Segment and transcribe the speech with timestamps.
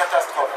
[0.00, 0.56] catastrophe.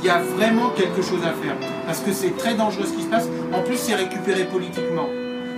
[0.00, 1.56] Il y a vraiment quelque chose à faire.
[1.86, 3.28] Parce que c'est très dangereux ce qui se passe.
[3.52, 5.08] En plus, c'est récupéré politiquement.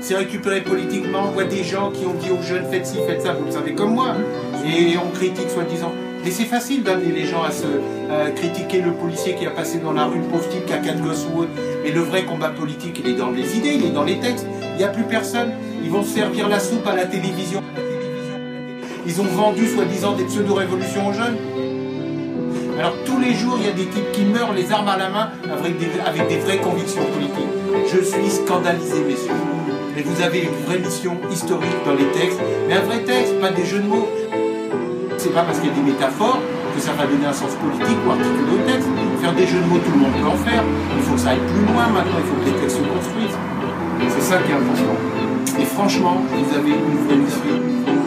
[0.01, 1.25] C'est récupéré politiquement.
[1.25, 3.51] On voit des gens qui ont dit aux jeunes faites ci, faites ça, vous le
[3.51, 4.15] savez comme moi.
[4.65, 5.93] Et on critique soi-disant.
[6.25, 7.67] Mais c'est facile d'amener les gens à se
[8.35, 11.03] critiquer le policier qui a passé dans la rue, le pauvre type qui a quatre
[11.03, 11.51] gosses ou autre.
[11.83, 14.47] Mais le vrai combat politique, il est dans les idées, il est dans les textes.
[14.81, 15.51] N'y a plus personne.
[15.85, 17.63] Ils vont servir la soupe à la télévision.
[19.07, 21.37] Ils ont vendu soi-disant des pseudo-révolutions aux jeunes.
[22.79, 25.11] Alors tous les jours, il y a des types qui meurent les armes à la
[25.11, 27.93] main avec des, avec des vraies convictions politiques.
[27.93, 29.35] Je suis scandalisé, messieurs.
[29.95, 32.41] Mais vous avez une vraie mission historique dans les textes.
[32.67, 34.09] Mais un vrai texte, pas des jeux de mots.
[35.19, 36.41] C'est pas parce qu'il y a des métaphores
[36.75, 38.89] que ça va donner un sens politique ou articuler au texte.
[39.21, 40.65] Faire des jeux de mots, tout le monde peut en faire.
[40.97, 43.60] Il faut que ça aille plus loin maintenant, il faut que les textes se construisent.
[44.09, 44.97] C'est ça qui est important.
[45.61, 48.00] Et franchement, vous avez une vraie mission.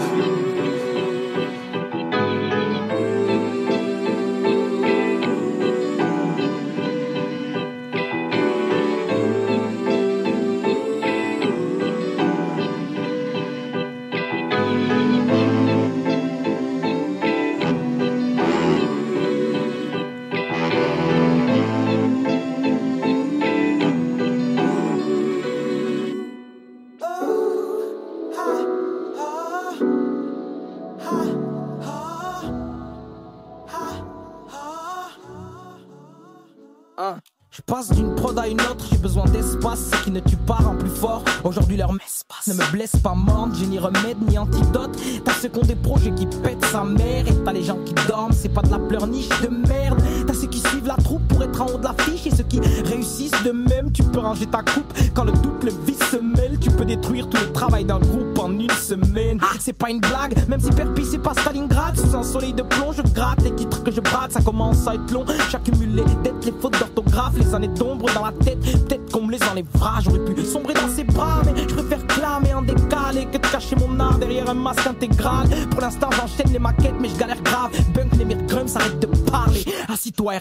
[37.66, 40.75] Passe d'une prod à une autre, j'ai besoin d'espace, ce qui ne tue pas rend
[40.75, 41.23] plus fort.
[41.44, 44.92] Aujourd'hui leur messe ne me blesse pas morde, j'ai ni remède ni antidote.
[45.23, 47.94] T'as ceux qui ont des projets qui pètent sa mère, et t'as les gens qui
[48.08, 50.02] dorment, c'est pas de la pleurniche de merde.
[50.44, 53.44] Ceux qui suivent la troupe pour être en haut de l'affiche, et ceux qui réussissent
[53.45, 53.94] de même.
[53.94, 56.58] Tu peux ranger ta coupe quand le doute, le vice se mêle.
[56.59, 59.39] Tu peux détruire tout le travail d'un groupe en une semaine.
[59.61, 61.97] C'est pas une blague, même si Perpi c'est pas Stalingrad.
[61.97, 64.95] Sous un soleil de plomb, je gratte les titres que je brade, ça commence à
[64.95, 65.23] être long.
[65.50, 68.59] J'accumule les dettes, les fautes d'orthographe, les années d'ombre dans la tête.
[68.59, 72.53] Peut-être qu'on me les enlèvera, j'aurais pu sombrer dans ses bras, mais je préfère clamer
[72.53, 75.47] en décalé que de cacher mon art derrière un masque intégral.
[75.72, 77.72] Pour l'instant, j'enchaîne les maquettes, mais je galère grave.
[77.94, 79.63] Bunk, les mire s'arrête de parler.
[79.88, 80.32] Assis-toi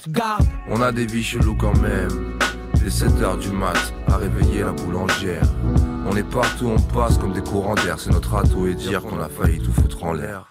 [0.71, 2.39] On a des vies cheloues quand même.
[2.83, 5.43] Les 7 heures du mat, à réveiller la boulangère.
[6.07, 7.99] On est partout, on passe comme des courants d'air.
[7.99, 10.47] C'est notre atout et dire qu'on a failli tout foutre en l'air.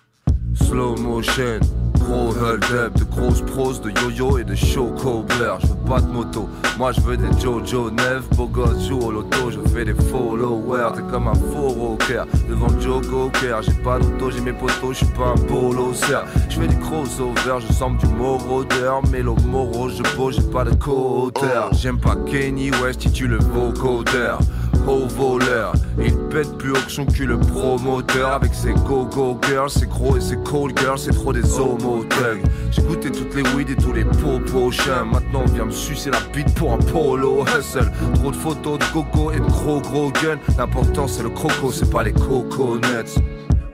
[0.54, 1.60] Slow motion,
[2.04, 5.56] gros hold up, de grosses pros, de yo-yo et de show cobbler.
[5.62, 9.12] Je veux pas de moto, moi je veux des Jojo neuf, beau gosse joue au
[9.12, 10.94] loto, je fais des followers.
[10.96, 13.58] T'es comme un faux rocker devant Joe Cocker.
[13.62, 16.26] J'ai pas d'auto, j'ai mes potos, je suis pas un polo serre.
[16.50, 20.74] Je fais du crossover, je sens du morodeur, mélo moro, je beau, j'ai pas de
[20.76, 21.70] co-auteur.
[21.74, 24.40] J'aime pas Kenny West, il tue le vocodeur
[24.88, 25.74] au voleur.
[26.00, 28.32] Il pète plus haut que son cul le promoteur.
[28.32, 32.44] Avec ses go-go girls, ses gros et ses cold girls C'est trop des homo thugs
[32.72, 34.72] J'ai goûté toutes les weed et tous les popos
[35.12, 37.92] Maintenant on vient me sucer la bite pour un polo hustle.
[38.16, 40.40] Trop de photos de coco et de gros gros guns.
[40.58, 43.22] L'important c'est le croco, c'est pas les coconuts.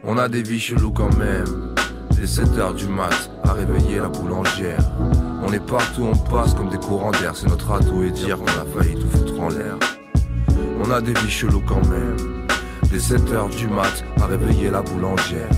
[0.03, 1.75] On a des vies cheloues quand même.
[2.19, 4.79] Les 7 heures du mat, à réveiller la boulangère.
[5.43, 7.33] On est partout, on passe comme des courants d'air.
[7.35, 9.77] C'est notre atout et dire qu'on a failli tout foutre en l'air
[10.83, 12.15] on a des vies cheloues quand même.
[12.91, 15.49] Des 7 heures du mat à réveiller la boulangère.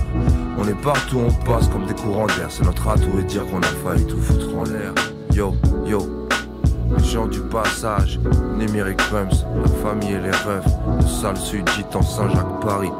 [0.58, 2.48] On est partout, on passe comme des courants d'air.
[2.48, 4.92] C'est notre atout et dire qu'on a failli tout foutre en l'air.
[5.32, 5.54] Yo,
[5.86, 6.26] yo.
[6.96, 8.18] Les gens du passage,
[8.56, 10.66] Néméric Crumbs, la famille et les rêves.
[11.00, 12.90] Le sale sud, gitan Saint-Jacques, Paris.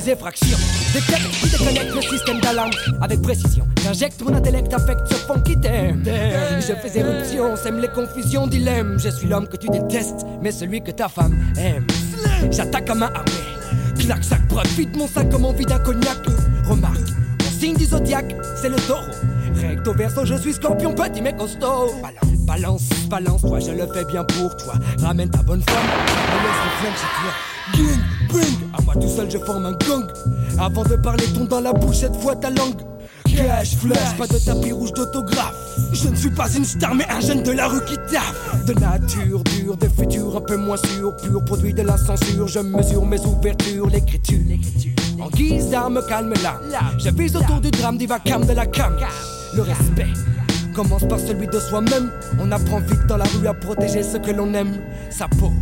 [0.00, 0.56] Je faisais fraction,
[0.94, 2.70] détecte, je déconnecte le système d'alarme
[3.02, 3.68] avec précision.
[3.82, 6.02] J'injecte mon intellect, affecte ce fond qui t'aime.
[6.06, 8.98] Je fais éruption, sème les confusions, dilemme.
[8.98, 11.86] Je suis l'homme que tu détestes, mais celui que ta femme aime.
[12.50, 16.16] J'attaque à main armée, clac, sac, profite mon sac comme envie d'un cognac.
[16.64, 17.10] Remarque,
[17.42, 19.04] mon signe du zodiaque, c'est le taureau.
[19.54, 21.92] Recto verso, je suis scorpion, petit mais costaud.
[22.00, 24.76] Balance, balance, balance, toi, je le fais bien pour toi.
[25.02, 28.19] Ramène ta bonne femme, me laisse le flingue chez toi.
[28.76, 30.06] À moi tout seul je forme un gang.
[30.58, 32.80] Avant de parler, ton dans la bouche, cette fois ta langue.
[33.24, 35.54] Cash, flash, pas de tapis rouge d'autographe.
[35.92, 38.64] Je ne suis pas une star, mais un jeune de la rue qui taffe.
[38.66, 42.48] De nature dure, de futur un peu moins sûr, pur produit de la censure.
[42.48, 44.38] Je mesure mes ouvertures, l'écriture.
[45.20, 46.60] En guise d'arme, calme là.
[46.98, 48.96] Je vise autour du drame, divacam de la cam.
[49.54, 50.06] Le respect
[50.74, 52.10] commence par celui de soi-même.
[52.40, 54.76] On apprend vite dans la rue à protéger ce que l'on aime,
[55.10, 55.52] sa peau.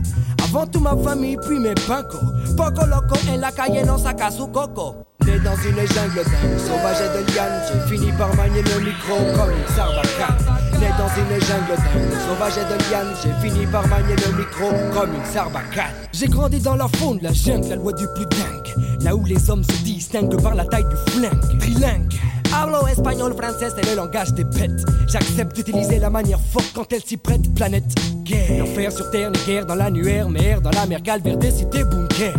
[0.49, 2.19] Avant tout ma famille, puis mes pincos.
[2.56, 5.08] Poco loco en la calle, non saca su coco.
[5.29, 9.17] Né dans une jungle dingue, sauvage et de liane, j'ai fini par manier le micro
[9.37, 10.39] comme une sarbacane.
[10.81, 14.71] Né dans une jungle dingue, sauvage et de liane, j'ai fini par manier le micro
[14.95, 15.93] comme une sarbacane.
[16.15, 19.03] J'ai grandi dans la faune, la jungle, la loi du plus dingue.
[19.03, 21.59] Là où les hommes se distinguent par la taille du flingue.
[21.59, 22.15] Trilingue.
[22.55, 24.83] Hablo espagnol, français, c'est le langage des bêtes.
[25.07, 27.55] J'accepte d'utiliser la manière forte quand elle s'y prête.
[27.55, 27.85] Planète,
[28.25, 28.61] guerre.
[28.61, 32.33] L'enfer sur terre, une guerre dans l'annuaire, mer dans la mer, calvaire des cités, bunker.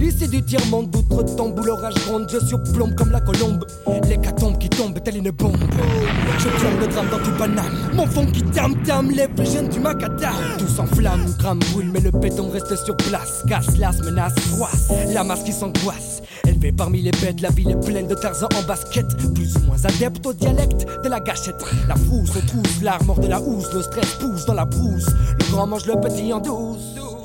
[0.00, 1.94] Ici du tiers-monde d'outre-tombe où l'orage
[2.30, 3.64] je surplombe comme la colombe.
[4.08, 5.56] L'hécatombe qui tombe telle une bombe.
[6.38, 7.90] Je plombe le drame dans tout Paname.
[7.94, 10.32] Mon fond qui tam-tam, les plus du macadam.
[10.58, 13.42] Tout s'enflamme, gramme brûle, mais le béton reste sur place.
[13.48, 14.88] Casse, las, menace, froisse.
[15.12, 16.22] La masse qui s'angoisse.
[16.46, 19.06] Élevé parmi les bêtes, la ville est pleine de Tarzan en basket.
[19.34, 21.62] Plus ou moins adepte au dialecte de la gâchette.
[21.88, 25.06] La frousse retrousse l'armor de la housse, le stress pousse dans la brousse.
[25.38, 27.17] Le grand mange le petit en douce.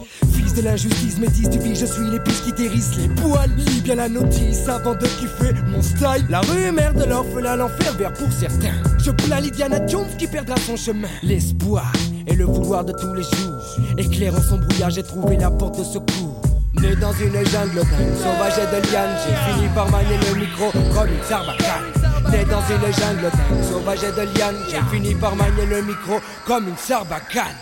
[0.56, 3.50] De l'injustice, métis du je suis l'épice qui hérisse les poils.
[3.58, 6.28] Lis bien la notice avant de kiffer mon style.
[6.30, 8.76] La rue mère de l'orphelin, l'enfer vert pour certains.
[9.00, 11.08] Je plains Lydiana Jones qui perdra son chemin.
[11.24, 11.92] L'espoir
[12.28, 13.64] et le vouloir de tous les jours.
[13.98, 16.42] Éclairant son brouillard, j'ai trouvé la porte de secours.
[16.80, 17.82] Né dans une jungle
[18.22, 22.32] sauvage et de liane, j'ai fini par manier le micro comme une sarbacane.
[22.32, 23.32] Né dans une jungle
[23.64, 27.56] sauvage et de liane, j'ai fini par manier le micro comme une sarbacane.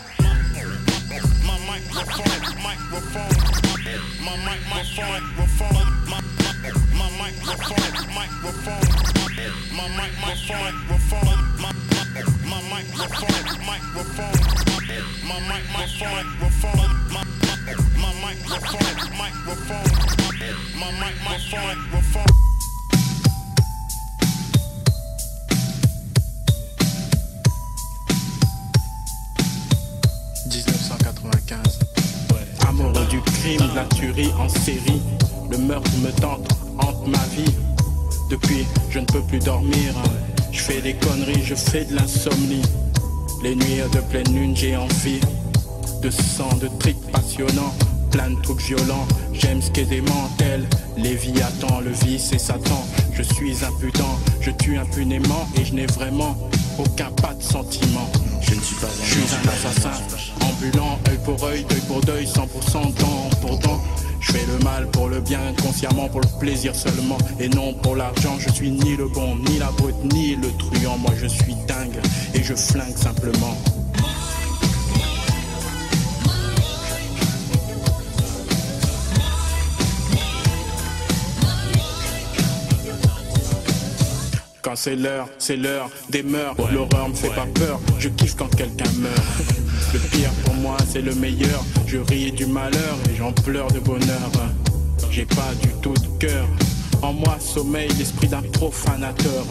[4.24, 6.20] my microphone, microphone, my
[6.94, 8.86] my microphone, microphone,
[9.74, 11.72] my microphone, microphone, my
[12.46, 14.38] my microphone, microphone,
[15.26, 17.24] my microphone, microphone, my
[17.98, 19.90] my microphone, microphone,
[20.78, 22.51] my microphone, microphone.
[33.42, 35.02] Crime, la tuerie en série.
[35.50, 36.48] Le meurtre me tente,
[36.78, 37.52] hante ma vie.
[38.30, 39.94] Depuis, je ne peux plus dormir.
[40.52, 42.62] Je fais des conneries, je fais de l'insomnie.
[43.42, 45.20] Les nuits de pleine lune, j'ai envie
[46.02, 47.74] de sang, de tripes passionnants,
[48.12, 49.06] plein de trucs violents.
[49.32, 50.66] J'aime ce qu'est des mantelles,
[50.96, 52.86] Léviathan, le vice et Satan.
[53.12, 56.36] Je suis impudent, je tue impunément et je n'ai vraiment
[56.78, 58.08] aucun pas de sentiment.
[58.42, 59.92] Je ne suis pas Je suis un assassin,
[60.42, 63.80] ambulant, œil pour œil, deuil pour deuil, 100% dent pour dent.
[64.20, 67.96] Je fais le mal pour le bien, consciemment pour le plaisir seulement, et non pour
[67.96, 68.36] l'argent.
[68.38, 70.98] Je suis ni le bon, ni la brute, ni le truand.
[70.98, 72.00] Moi je suis dingue
[72.34, 73.56] et je flingue simplement.
[84.74, 86.54] C'est l'heure, c'est l'heure des mœurs.
[86.72, 89.22] L'horreur me fait pas peur, je kiffe quand quelqu'un meurt.
[89.92, 91.62] Le pire pour moi, c'est le meilleur.
[91.86, 94.30] Je ris du malheur et j'en pleure de bonheur.
[95.10, 96.46] J'ai pas du tout de cœur.
[97.02, 99.44] En moi sommeille l'esprit d'un profanateur.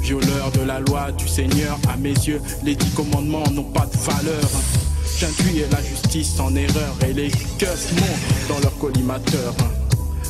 [0.00, 3.96] Violeur de la loi du Seigneur, à mes yeux, les dix commandements n'ont pas de
[3.98, 4.48] valeur.
[5.18, 9.54] J'induis la justice en erreur et les keufs montent dans leur collimateur.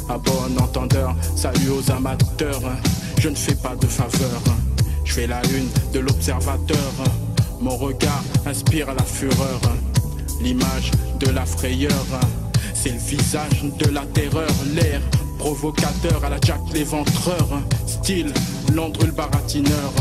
[0.08, 2.62] À bon entendeur, salut aux amateurs.
[3.26, 4.40] Je ne fais pas de faveur.
[5.04, 6.92] Je fais la une de l'observateur.
[7.60, 9.60] Mon regard inspire la fureur.
[10.40, 12.06] L'image de la frayeur.
[12.72, 14.48] C'est le visage de la terreur.
[14.76, 15.00] L'air
[15.40, 17.48] provocateur à la Jack l'éventreur.
[17.88, 18.32] Style
[18.72, 19.92] Landru baratineur.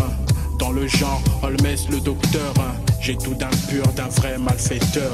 [0.60, 2.54] Dans le genre Holmes le docteur.
[3.02, 5.12] J'ai tout d'un pur, d'un vrai malfaiteur.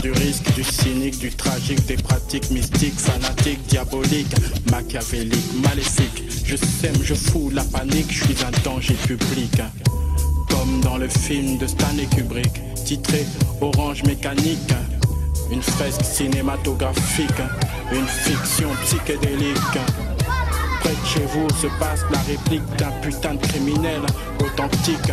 [0.00, 4.34] Du risque, du cynique, du tragique, des pratiques mystiques, fanatiques, diaboliques,
[4.70, 6.24] machiavéliques, maléfiques.
[6.44, 9.52] Je sème, je fous la panique, je suis un danger public.
[10.48, 13.24] Comme dans le film de Stanley Kubrick, titré
[13.60, 14.72] Orange Mécanique.
[15.50, 17.40] Une fresque cinématographique,
[17.92, 19.78] une fiction psychédélique.
[20.80, 24.00] Près de chez vous se passe la réplique d'un putain de criminel
[24.40, 25.12] authentique.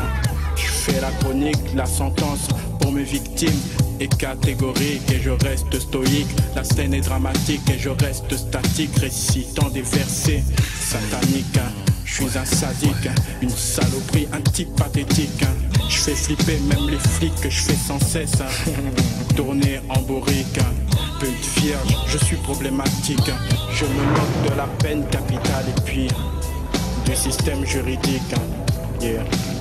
[0.55, 2.47] Je fais la chronique, la sentence
[2.79, 3.59] pour mes victimes
[3.99, 6.35] est catégorique et je reste stoïque.
[6.55, 10.43] La scène est dramatique et je reste statique, récitant des versets
[10.79, 11.59] sataniques.
[12.05, 13.09] Je suis un sadique,
[13.41, 15.43] une saloperie, un type pathétique.
[15.89, 18.41] Je fais flipper même les flics que je fais sans cesse.
[19.35, 20.59] Tourner en bourrique,
[21.19, 23.31] pute vierge, je suis problématique.
[23.73, 26.07] Je me moque de la peine capitale et puis
[27.05, 28.35] du système juridique.
[29.01, 29.52] Yeah.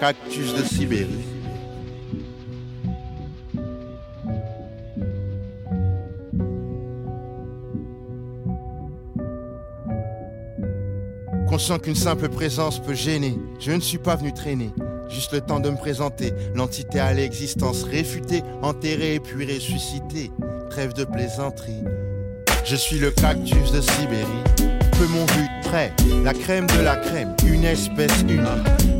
[0.00, 1.08] Cactus de Sibérie.
[11.46, 14.70] Conscient qu'une simple présence peut gêner, je ne suis pas venu traîner.
[15.10, 20.30] Juste le temps de me présenter, l'entité à l'existence réfutée, enterrée et puis ressuscitée.
[20.70, 21.84] Trêve de plaisanterie.
[22.64, 24.69] Je suis le cactus de Sibérie.
[25.08, 25.92] Mon de près,
[26.22, 28.40] la crème de la crème, une espèce unique.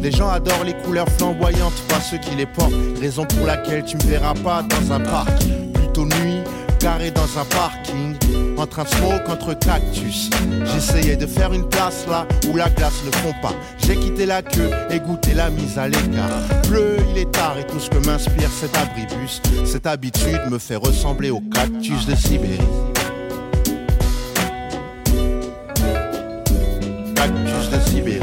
[0.01, 2.73] Les gens adorent les couleurs flamboyantes, pas ceux qui les portent.
[2.99, 5.31] Raison pour laquelle tu me verras pas dans un parc.
[5.75, 6.41] Plutôt nuit,
[6.81, 8.17] garé dans un parking
[8.57, 10.31] en train de smoke entre cactus.
[10.73, 13.55] J'essayais de faire une place là où la glace ne fond pas.
[13.79, 16.41] J'ai quitté la queue et goûté la mise à l'écart.
[16.69, 20.77] Bleu, il est tard et tout ce que m'inspire cet abribus, cette habitude me fait
[20.77, 22.90] ressembler au cactus de Sibérie.
[27.87, 28.21] Sibérie.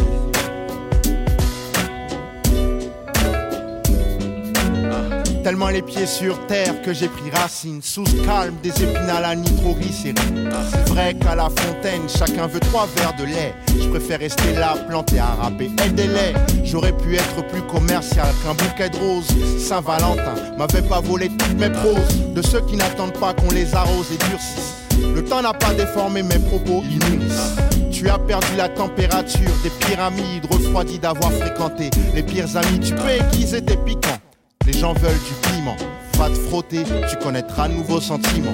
[5.44, 7.80] Tellement les pieds sur terre que j'ai pris racine.
[7.82, 12.88] Sous ce calme des épinales à nitroglycérine C'est vrai qu'à la fontaine chacun veut trois
[12.96, 13.54] verres de lait.
[13.80, 15.70] Je préfère rester là planté à râper.
[15.86, 19.28] Et des laits J'aurais pu être plus commercial qu'un bouquet de roses.
[19.60, 22.34] Saint-Valentin m'avait pas volé toutes mes proses.
[22.34, 24.74] De ceux qui n'attendent pas qu'on les arrose et durcisse.
[25.14, 27.77] Le temps n'a pas déformé mes propos, ils.
[27.98, 32.80] Tu as perdu la température des pyramides, refroidi d'avoir fréquenté les pires amis.
[32.80, 34.20] Tu peux qu'ils étaient piquants.
[34.68, 35.76] Les gens veulent du piment.
[36.14, 38.54] Va te frotter, tu connaîtras de nouveaux sentiments.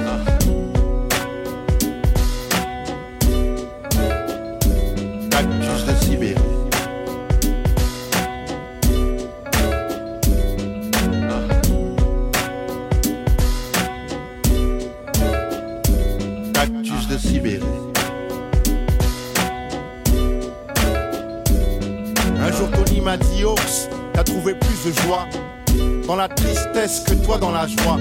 [24.55, 25.27] Plus de joie
[26.07, 27.97] dans la tristesse que toi dans la joie.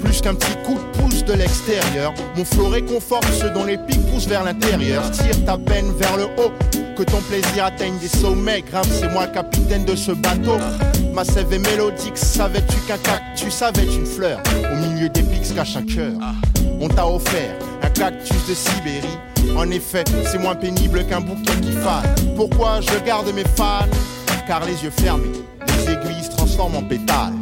[0.00, 4.04] Plus qu'un petit coup de pouce de l'extérieur, mon flot réconforte ceux dont les pics
[4.12, 5.10] poussent vers l'intérieur.
[5.10, 6.52] Tire ta peine vers le haut,
[6.96, 8.62] que ton plaisir atteigne des sommets.
[8.62, 10.58] Grimpe, c'est moi capitaine de ce bateau.
[11.12, 14.40] Ma sève est mélodique, savais-tu qu'un cactus savais une fleur
[14.72, 16.12] Au milieu des pics se cache un cœur.
[16.80, 19.18] On t'a offert un cactus de Sibérie.
[19.56, 22.04] En effet, c'est moins pénible qu'un bouquet qui fane.
[22.36, 23.86] Pourquoi je garde mes fans?
[24.46, 25.32] Car les yeux fermés,
[25.76, 27.32] les aiguilles se transforment en pétales.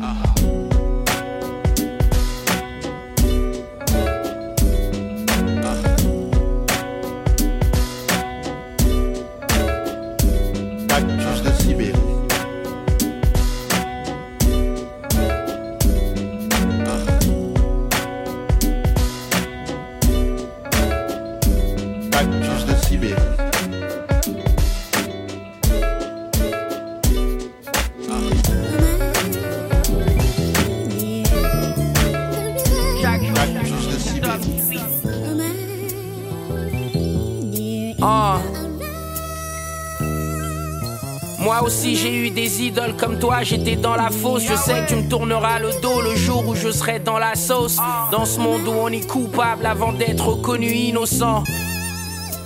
[42.99, 44.43] Comme toi, j'étais dans la fosse.
[44.45, 47.35] Je sais que tu me tourneras le dos le jour où je serai dans la
[47.35, 47.79] sauce.
[48.11, 51.45] Dans ce monde où on est coupable avant d'être reconnu innocent.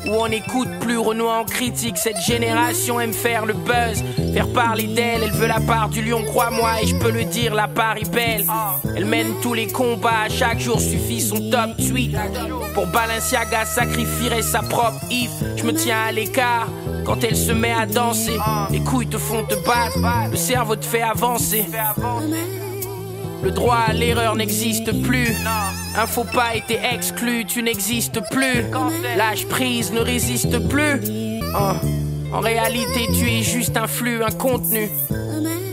[0.08, 4.86] Où on n'écoute plus Renoir en critique, cette génération aime faire le buzz, faire parler
[4.86, 7.96] d'elle, elle veut la part du lion, crois-moi, et je peux le dire, la part
[7.96, 8.44] est belle.
[8.96, 12.16] Elle mène tous les combats, chaque jour suffit son top tweet.
[12.74, 16.68] Pour Balenciaga sacrifierait sa propre if, je me tiens à l'écart.
[17.04, 18.38] Quand elle se met à danser,
[18.70, 19.98] les couilles te font te battre,
[20.30, 21.66] le cerveau te fait avancer.
[23.48, 25.34] Le droit à l'erreur n'existe plus.
[25.96, 28.66] Un faux pas était exclu, tu n'existes plus.
[29.16, 31.00] Lâche prise ne résiste plus.
[31.54, 31.72] Oh.
[32.30, 34.90] En réalité, tu es juste un flux, un contenu.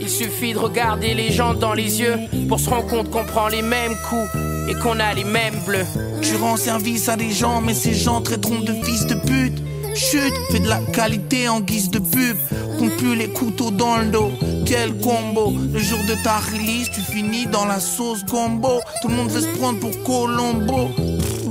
[0.00, 2.16] Il suffit de regarder les gens dans les yeux
[2.48, 4.30] pour se rendre compte qu'on prend les mêmes coups
[4.70, 5.84] et qu'on a les mêmes bleus.
[6.22, 9.65] Tu rends service à des gens, mais ces gens traiteront de fils de pute.
[9.96, 12.36] Chut, fais de la qualité en guise de pub.
[12.78, 14.30] Qu'on pue les couteaux dans le dos.
[14.66, 15.54] Quel combo.
[15.72, 18.80] Le jour de ta release, tu finis dans la sauce combo.
[19.00, 20.90] Tout le monde veut se prendre pour Colombo.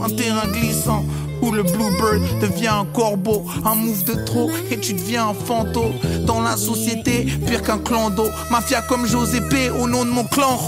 [0.03, 1.03] Un terrain glissant.
[1.41, 5.93] Où le bluebird devient un corbeau, un move de trop et tu deviens un fantôme.
[6.25, 8.29] Dans la société, pire qu'un clan d'eau.
[8.51, 10.59] Mafia comme Josépé au nom de mon clan.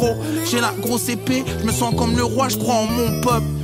[0.50, 3.56] J'ai la grosse épée, je me sens comme le roi, je crois en mon peuple.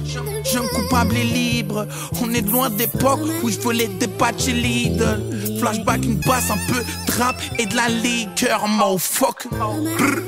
[0.44, 1.88] Jeune coupable et libre,
[2.22, 5.22] on est de loin d'époque où je volais des patchs Lidl.
[5.60, 8.66] Flashback, une basse, un peu trap et de la liqueur.
[8.68, 10.22] Brr.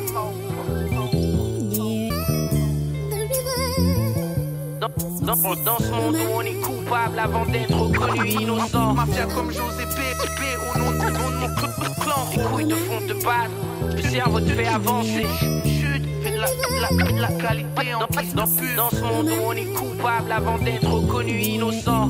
[5.22, 8.94] Dans, dans ce monde où on est coupable avant d'être reconnu innocent.
[8.94, 12.30] Mafia comme José Pépé au nom, au nom de mon clan.
[12.32, 15.26] Les couilles te font te battre, le cerveau te fait avancer.
[16.36, 16.48] La,
[16.82, 18.76] la, la qualité en Dans, guise dans, pub.
[18.76, 22.10] dans ce monde où on est coupable avant d'être reconnu innocent.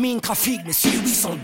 [0.00, 1.34] On fait ta mine trafic, mais si oui son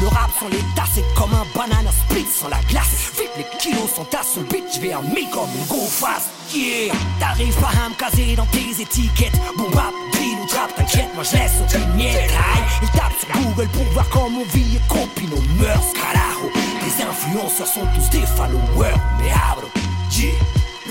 [0.00, 3.12] Le rap sans les tasses, c'est comme un banana split sans la glace.
[3.16, 6.30] Vite, les kilos sont à son bitch, je vais en mi comme une go fast.
[6.52, 9.38] Yeah, t'arrives pas à me caser dans tes étiquettes.
[9.56, 12.16] Bon rap, drill ou trap, t'inquiète, moi je laisse aucune miette.
[12.16, 16.50] Aïe, il tape sur Google pour voir comment on vit et copie nos mœurs, carajo.
[16.84, 19.68] Les influenceurs sont tous des followers, mais abro.
[20.10, 20.32] Yeah,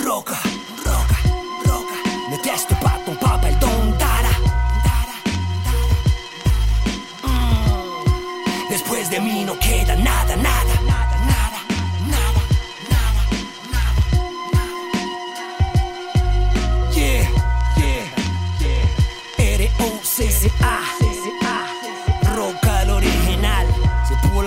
[0.07, 0.37] roca,
[0.85, 1.17] roca,
[1.65, 1.95] roca.
[2.31, 2.69] Ne teste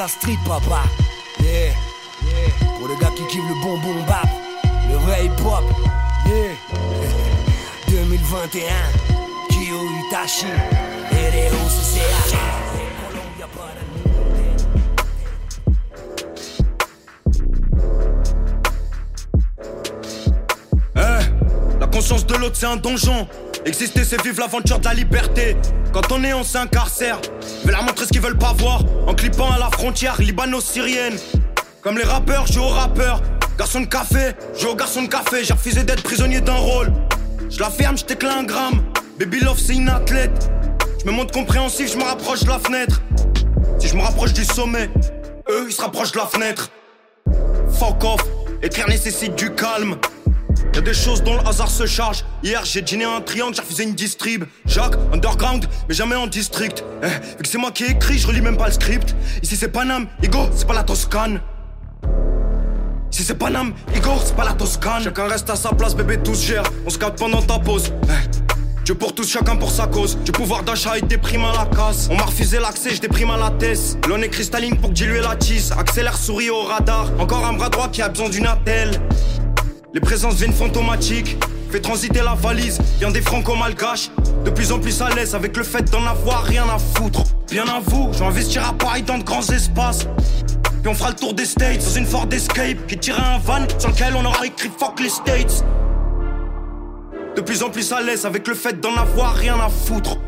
[0.05, 0.83] la street, papa.
[2.79, 4.29] Pour le gars qui kiffe le bon bon bap.
[4.91, 5.65] Le vrai hip hop.
[6.27, 6.53] Yeah.
[7.89, 8.65] 2021.
[9.49, 10.47] Kyo Itachi.
[20.97, 23.27] Eh, la conscience de l'autre c'est un donjon.
[23.67, 25.57] Exister c'est vivre l'aventure de la liberté.
[25.93, 27.19] Quand on est on s'incarcère.
[27.65, 28.85] Vais leur montrer ce qu'ils veulent pas voir.
[29.07, 31.17] En clippant à la frontière libano-syrienne.
[31.81, 33.23] Comme les rappeurs, je aux rappeurs.
[33.57, 35.45] Garçon de café, je au garçon de café.
[35.45, 36.93] J'ai refusé d'être prisonnier d'un rôle.
[37.49, 38.83] Je la ferme, je t'éclate un gramme.
[39.19, 40.51] Baby Love c'est une athlète.
[41.01, 43.01] Je me montre compréhensif, je me rapproche de la fenêtre.
[43.79, 44.91] Si je me rapproche du sommet,
[45.49, 46.71] eux ils se rapprochent de la fenêtre.
[47.79, 48.21] Fuck off,
[48.63, 49.97] écrire nécessite du calme.
[50.73, 52.25] Y'a des choses dont le hasard se charge.
[52.43, 54.45] Hier j'ai dîné un triangle, j'ai refusé une distrib.
[54.67, 56.85] Jacques, underground, mais jamais en district.
[57.03, 59.15] Eh, vu que c'est moi qui écris, je relis même pas le script.
[59.43, 61.41] Ici c'est Paname, Igo, c'est pas la Toscane.
[63.15, 65.05] Si c'est Paname, Igor, c'est pas la Toscane.
[65.05, 66.65] Chacun reste à sa place, bébé, tous gère.
[66.85, 67.93] On se capte pendant ta pause.
[68.09, 70.19] Eh, Dieu pour tous, chacun pour sa cause.
[70.25, 72.09] Du pouvoir d'achat, il déprime à la casse.
[72.11, 73.97] On m'a refusé l'accès, je déprime à la thèse.
[74.09, 75.71] L'on est cristalline pour diluer la tisse.
[75.71, 77.09] Accélère, souris au radar.
[77.21, 79.01] Encore un bras droit qui a besoin d'une attelle.
[79.95, 81.37] Les présences viennent fantomatiques.
[81.71, 84.11] Fais transiter la valise, vient des franco-malgaches.
[84.45, 87.23] De plus en plus à l'aise avec le fait d'en avoir rien à foutre.
[87.49, 90.09] Bien à vous, je à Paris dans de grands espaces.
[90.83, 93.69] Puis on fera le tour des States dans une Ford Escape qui tirait un van
[93.79, 95.65] sur lequel on aura écrit fuck les States.
[97.37, 100.19] De plus en plus à l'aise avec le fait d'en avoir rien à foutre.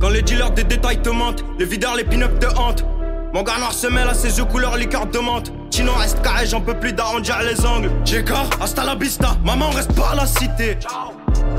[0.00, 2.84] Quand les dealers des détails te mentent, les videurs, les pin-up te hantent.
[3.32, 5.52] Mon gars noir se mêle à ses yeux couleur liqueur de menthe.
[5.70, 7.90] Chino reste carré, j'en peux plus d'arrondir les angles.
[8.04, 10.76] JK, hasta la vista, maman reste pas à la cité.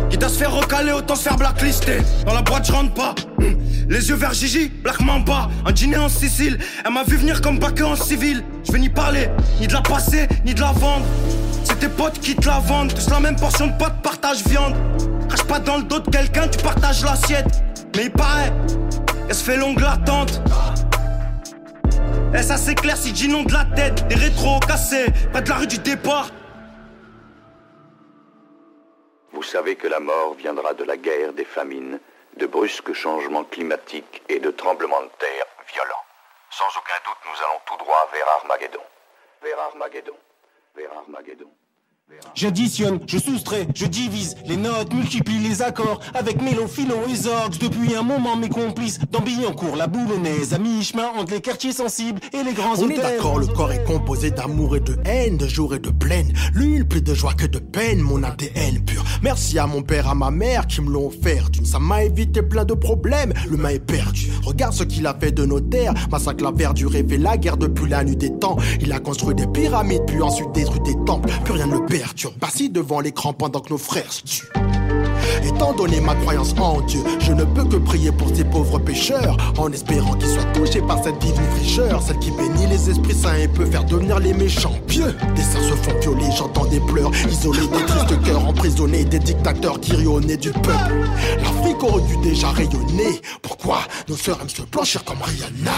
[0.09, 1.99] Quitte à se faire recaler, autant se faire blacklister.
[2.25, 3.15] Dans la boîte, je rentre pas.
[3.39, 3.57] Hum.
[3.87, 5.49] Les yeux vers Gigi, Black Mamba.
[5.65, 8.43] Un dîner en Sicile, elle m'a vu venir comme baquet en civil.
[8.65, 9.29] Je vais ni parler,
[9.61, 11.05] ni de la passer, ni de la vendre.
[11.63, 14.75] C'est tes potes qui te la vendent, tous la même portion de potes, partage viande.
[15.29, 17.63] Crache pas dans le dos de quelqu'un, tu partages l'assiette.
[17.95, 18.51] Mais il paraît,
[19.29, 20.41] elle se fait longue l'attente.
[22.33, 25.55] Et ça s'éclaire si j'ai nom de la tête, des rétros cassés, près de la
[25.55, 26.29] rue du départ.
[29.33, 31.99] Vous savez que la mort viendra de la guerre, des famines,
[32.37, 36.05] de brusques changements climatiques et de tremblements de terre violents.
[36.51, 38.83] Sans aucun doute, nous allons tout droit vers Armageddon.
[39.41, 40.17] Vers Armageddon.
[40.75, 41.51] Vers Armageddon.
[42.33, 47.57] J'additionne, je soustrais, je divise les notes, multiplie les accords avec Mélo, Philo et Zorgs.
[47.59, 52.21] Depuis un moment, mes complices dans Billancourt, la boulonnaise, à mi-chemin entre les quartiers sensibles
[52.33, 52.99] et les grands On hôtels.
[52.99, 56.31] est d'accord, le corps est composé d'amour et de haine, de jour et de plaine.
[56.53, 59.03] L'une plus de joie que de peine, mon ADN pur.
[59.21, 61.49] Merci à mon père, à ma mère qui me l'ont offert.
[61.63, 63.33] Ça m'a évité plein de problèmes.
[63.49, 64.31] L'humain est perdu.
[64.43, 65.93] Regarde ce qu'il a fait de nos terres.
[66.09, 68.57] Massacre la verdure et fait la guerre depuis la nuit des temps.
[68.79, 71.29] Il a construit des pyramides, puis ensuite détruit des temples.
[71.43, 72.43] Plus rien ne le perturbe.
[72.43, 74.70] Assis devant l'écran pendant que nos frères se tuent.
[75.43, 79.37] Étant donné ma croyance en Dieu, je ne peux que prier pour ces pauvres pécheurs,
[79.57, 83.37] en espérant qu'ils soient touchés par cette divine fraîcheur, celle qui bénit les esprits saints
[83.37, 85.15] et peut faire devenir les méchants pieux.
[85.35, 89.79] Des sœurs se font violer, j'entends des pleurs, isolés des tristes cœurs, emprisonnés, des dictateurs
[89.79, 90.93] qui rionnaient du peuple.
[91.41, 93.21] L'Afrique aurait dû déjà rayonner.
[93.41, 95.71] Pourquoi nos sœurs aiment se blanchir comme Rihanna?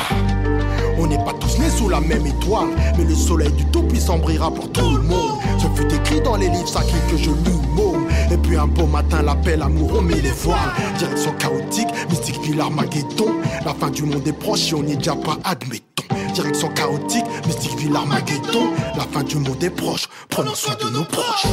[0.98, 4.52] On n'est pas tous nés sous la même étoile, mais le soleil du Tout-Puissant brillera
[4.52, 5.40] pour tout le monde.
[5.58, 7.93] Ce fut écrit dans les livres sacrés que je loue, môme.
[8.34, 10.58] Et puis un beau matin, l'appel amour, on met les voiles.
[10.98, 13.32] Direction chaotique, mystique ville Armageddon.
[13.64, 15.84] La fin du monde est proche et on n'y est déjà pas, admettons.
[16.34, 18.72] Direction chaotique, mystique ville Armageddon.
[18.98, 21.46] La fin du monde est proche, prenons soin de nos proches.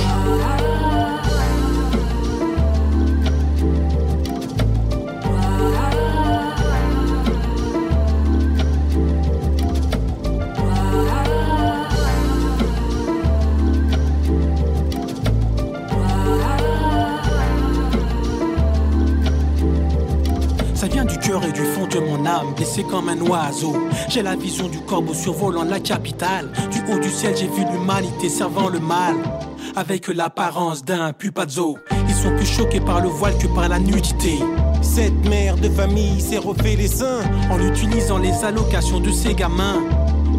[21.47, 23.77] Et du fond de mon âme, blessé comme un oiseau.
[24.09, 26.51] J'ai la vision du corbeau survolant la capitale.
[26.71, 29.17] Du haut du ciel, j'ai vu l'humanité servant le mal.
[29.77, 31.79] Avec l'apparence d'un pupazzo.
[32.09, 34.39] Ils sont plus choqués par le voile que par la nudité.
[34.83, 37.21] Cette mère de famille s'est refait les seins.
[37.51, 39.81] En utilisant les allocations de ses gamins.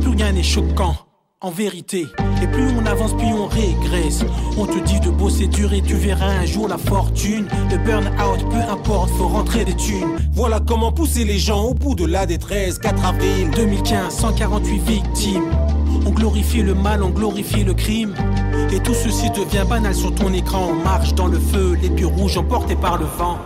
[0.01, 0.95] Plus rien n'est choquant.
[1.43, 2.05] En vérité,
[2.41, 4.23] et plus on avance, plus on régresse.
[4.57, 7.47] On te dit de bosser dur et tu verras un jour la fortune.
[7.69, 10.17] Le burn-out, peu importe, faut rentrer des thunes.
[10.33, 12.79] Voilà comment pousser les gens au bout de la détresse.
[12.79, 15.43] 4 avril 2015, 148 victimes.
[16.05, 18.13] On glorifie le mal, on glorifie le crime.
[18.71, 20.69] Et tout ceci devient banal sur ton écran.
[20.71, 23.37] On marche dans le feu, les pieds rouges emportés par le vent.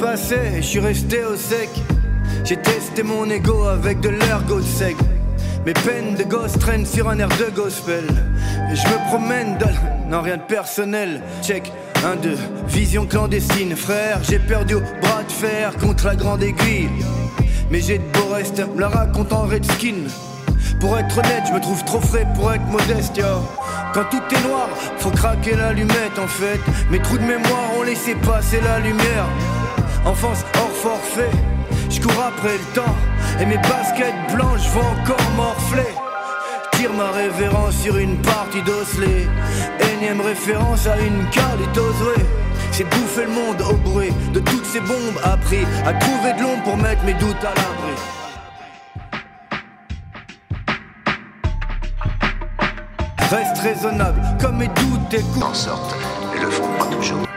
[0.00, 1.68] Passé je suis resté au sec.
[2.44, 4.96] J'ai testé mon ego avec de l'ergot sec.
[5.66, 8.04] Mes peines de gosse traînent sur un air de gospel.
[8.72, 10.22] Et je me promène dans.
[10.22, 11.22] Rien de personnel.
[11.42, 11.70] Check.
[12.04, 14.20] Un, deux, vision clandestine, frère.
[14.22, 16.88] J'ai perdu au bras de fer contre la grande aiguille.
[17.70, 20.08] Mais j'ai de beaux restes, me la raconte en redskin.
[20.80, 23.20] Pour être honnête, je me trouve trop frais pour être modeste.
[23.92, 26.60] Quand tout est noir, faut craquer l'allumette en fait.
[26.90, 29.26] Mes trous de mémoire ont laissé passer la lumière.
[30.06, 31.30] Enfance hors forfait,
[31.90, 32.94] je cours après le temps.
[33.40, 35.94] Et mes baskets blanches vont encore morfler.
[36.72, 39.28] Tire ma révérence sur une partie d'osselet.
[39.94, 42.24] Énième référence à une calitos, ouais.
[42.72, 46.62] C'est bouffer le monde au bruit de toutes ces bombes appris à trouver de l'ombre
[46.62, 47.94] pour mettre mes doutes à l'abri.
[53.30, 55.42] Reste raisonnable, comme mes doutes écoute.
[55.42, 55.94] En sorte,
[56.34, 57.29] le toujours.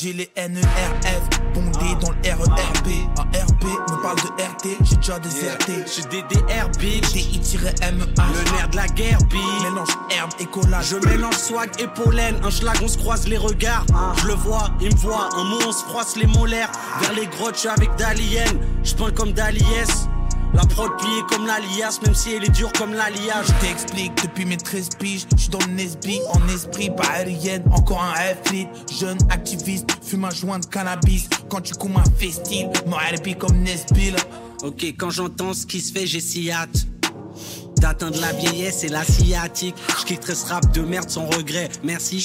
[0.00, 2.88] J'ai les NERF bondés dans le RERB.
[3.18, 5.72] Un RP me parle de RT, j'ai déjà déserté.
[5.86, 7.58] J'ai des DRB, DI-MEH.
[7.58, 9.34] le nerf de la guerre, B.
[9.64, 10.90] Mélange herbe et collage.
[10.90, 13.86] Je mélange swag et pollen, un schlag, on se croise les regards.
[14.22, 16.70] Je le vois, il me voit, un mot, on se froisse les molaires.
[17.00, 18.44] Vers les grottes, je suis avec Dalien,
[18.84, 20.08] je peins comme Daliès.
[20.54, 23.46] La prod pliée comme l'alias, même si elle est dure comme l'alliage.
[23.46, 27.62] Je t'explique, depuis mes 13 piges, je suis dans le Nesby, en esprit, pas aérienne,
[27.70, 28.66] encore un F-lit.
[28.98, 31.28] Jeune activiste, fume un joint de cannabis.
[31.48, 34.16] Quand tu coumes un festil, mon RP comme Nesbill.
[34.62, 36.86] Ok, quand j'entends ce qui se fait, j'ai si hâte
[37.80, 39.76] d'atteindre la vieillesse et la sciatique.
[40.00, 41.68] Je quitterai ce rap de merde sans regret.
[41.84, 42.20] Merci.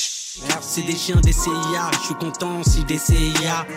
[0.62, 1.92] C'est des chiens des CIA.
[1.94, 3.68] Je suis content aussi des CIA.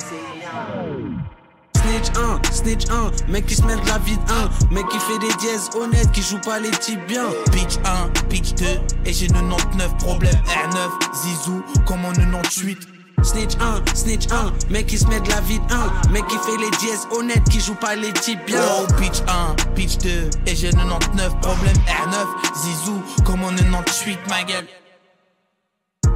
[1.87, 4.99] Snitch 1, Snitch 1, mec qui se mêle de la vie de 1, mec qui
[4.99, 7.27] fait des dièses honnêtes, qui joue pas les types bien.
[7.53, 8.67] Pitch 1, pitch 2,
[9.05, 10.35] et j'ai 99 problèmes.
[10.35, 12.89] R9, Zizou, comme en 98.
[13.23, 15.73] Snitch 1, Snitch 1, mec qui se met de la vie de
[16.09, 18.63] 1, mec qui fait les dièses honnêtes, qui joue pas les types bien.
[18.81, 21.77] Oh, pitch 1, pitch 2, et j'ai 99 problèmes.
[21.87, 24.67] R9, Zizou, comme en 98, ma gueule.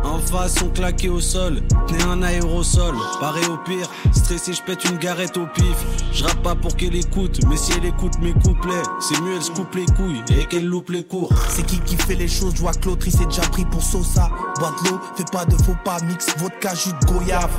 [0.05, 2.95] En face, on claqué au sol, tenez un aérosol.
[3.21, 5.77] Pareil au pire, stressé, je pète une garette au pif.
[6.13, 9.43] Je rappe pas pour qu'elle écoute, mais si elle écoute mes couplets, c'est mieux elle
[9.43, 11.31] se coupe les couilles et qu'elle loupe les cours.
[11.49, 13.83] C'est qui qui fait les choses, je vois que l'autre il s'est déjà pris pour
[13.83, 14.31] Sosa.
[14.59, 17.51] Bois de l'eau, fais pas de faux pas, mix vodka, jus de goyave.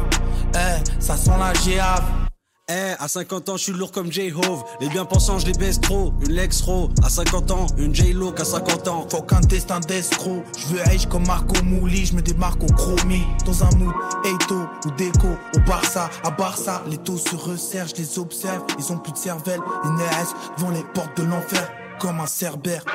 [0.56, 2.31] Eh, ça sent la géave.
[2.74, 4.64] Eh, à 50 ans, je suis lourd comme J-Hove.
[4.80, 6.14] Les bien pensants, je les baisse trop.
[6.26, 6.90] Une Lex Ro.
[7.04, 9.08] À 50 ans, une J-Lo qu'à 50 ans.
[9.12, 10.44] Faut qu'un destin d'escroc.
[10.58, 13.26] Je veux riche comme Marco Mouli, je me démarque au chromie.
[13.46, 15.28] Dans un mood, Eito ou Déco.
[15.56, 18.64] Au Barça, à Barça, les taux se resserrent, je les observe.
[18.80, 21.70] Ils ont plus de cervelle, une RS devant les portes de l'enfer.
[22.00, 22.86] Comme un cerbère.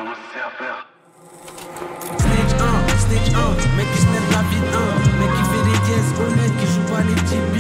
[2.19, 5.45] Stage 1, stage 1, mec qui se met de la vie de 1, mec qui
[5.51, 7.56] fait des dièses honnêtes, qui joue pas les types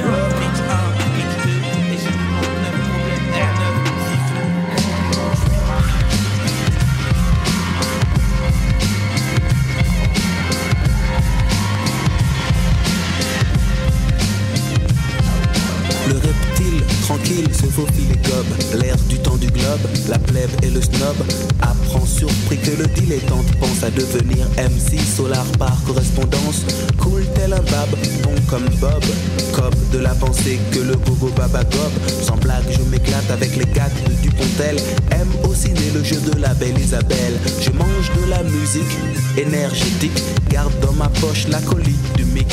[16.08, 18.80] Le reptile, tranquille, se faufile et gobe.
[18.80, 21.16] L'air du temps du globe, la plèbe et le snob.
[21.60, 26.64] Apprend surpris que le dilettante pense à devenir MC Solar par correspondance.
[26.98, 27.88] Cool tel un bab,
[28.22, 29.04] bon comme Bob.
[29.52, 32.22] Cob de la pensée que le gogo baba gobe.
[32.22, 34.76] Sans blague je m'éclate avec les gags de Dupontel.
[35.10, 37.34] Aime au ciné le jeu de la belle Isabelle.
[37.60, 38.96] Je mange de la musique
[39.36, 40.22] énergétique.
[40.50, 42.46] Garde dans ma poche la colis du mic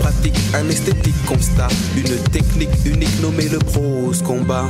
[0.00, 4.64] pratique, un esthétique constat, une technique unique nommée le prose combat.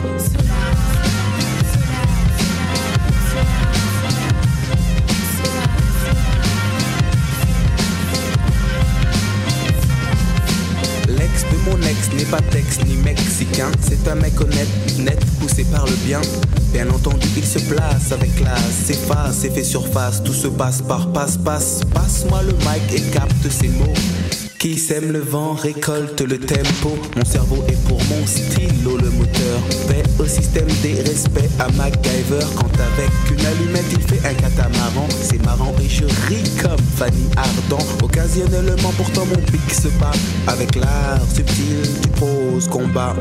[11.09, 15.65] L'ex de mon ex n'est pas texte ni mexicain, c'est un mec honnête, net, poussé
[15.65, 16.21] par le bien.
[16.73, 21.11] Bien entendu, il se place avec classe, s'efface et fait surface, tout se passe par
[21.13, 21.81] passe-passe.
[21.95, 23.95] Passe-moi le mic et capte ces mots.
[24.59, 26.97] Qui sème le vent récolte le tempo.
[27.17, 29.61] Mon cerveau est pour mon stylo le moteur.
[29.87, 32.45] Paix au système des respects à MacGyver.
[32.57, 35.07] Quand avec une allumette il fait un catamaran.
[35.11, 37.85] C'est marrant et je ris comme Fanny Ardent.
[38.03, 40.13] Occasionnellement pourtant mon pic se bat.
[40.47, 43.15] Avec l'art subtil du prose combat.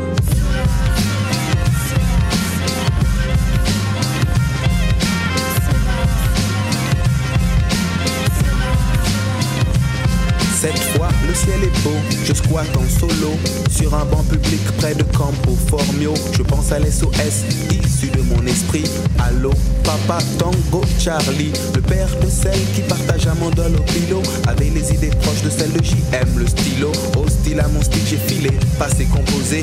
[10.66, 11.94] Cette fois, le ciel est beau,
[12.26, 13.34] je squatte en solo.
[13.70, 16.16] Sur un banc public près de Campo Formio.
[16.36, 18.84] Je pense à l'SOS, issu de mon esprit.
[19.20, 19.52] Allô,
[19.84, 21.54] papa, tango, Charlie.
[21.76, 25.52] Le père de celle qui partage un mandol au pilo Avait les idées proches de
[25.52, 26.92] celles de JM, le stylo.
[27.16, 28.50] Hostile à mon style, j'ai filé,
[28.80, 29.62] passé composé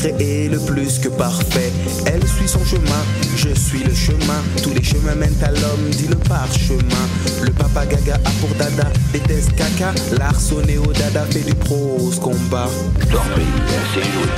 [0.00, 1.70] Créer le plus que parfait.
[2.06, 3.04] Elle suit son chemin,
[3.36, 4.40] je suis le chemin.
[4.62, 7.06] Tous les chemins mènent à l'homme, dit le parchemin
[7.42, 9.92] Le papa gaga a pour dada déteste caca.
[10.18, 12.70] L'arçonné au dada fait du prose combat.
[13.12, 14.30] Dormez, assez joué.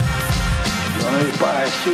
[1.38, 1.92] Pas assez.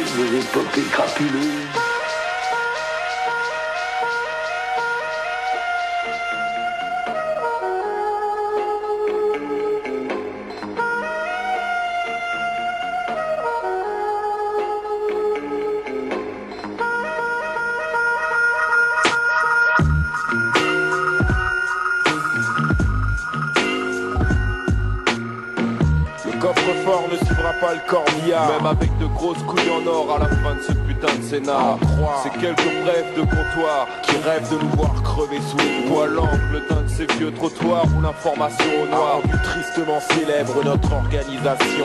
[31.31, 36.62] C'est quelques brefs de comptoir qui rêvent de nous voir crever sous les poids l'angle
[36.71, 41.85] d'un de ces vieux trottoirs où l'information au noir du tristement célèbre notre organisation.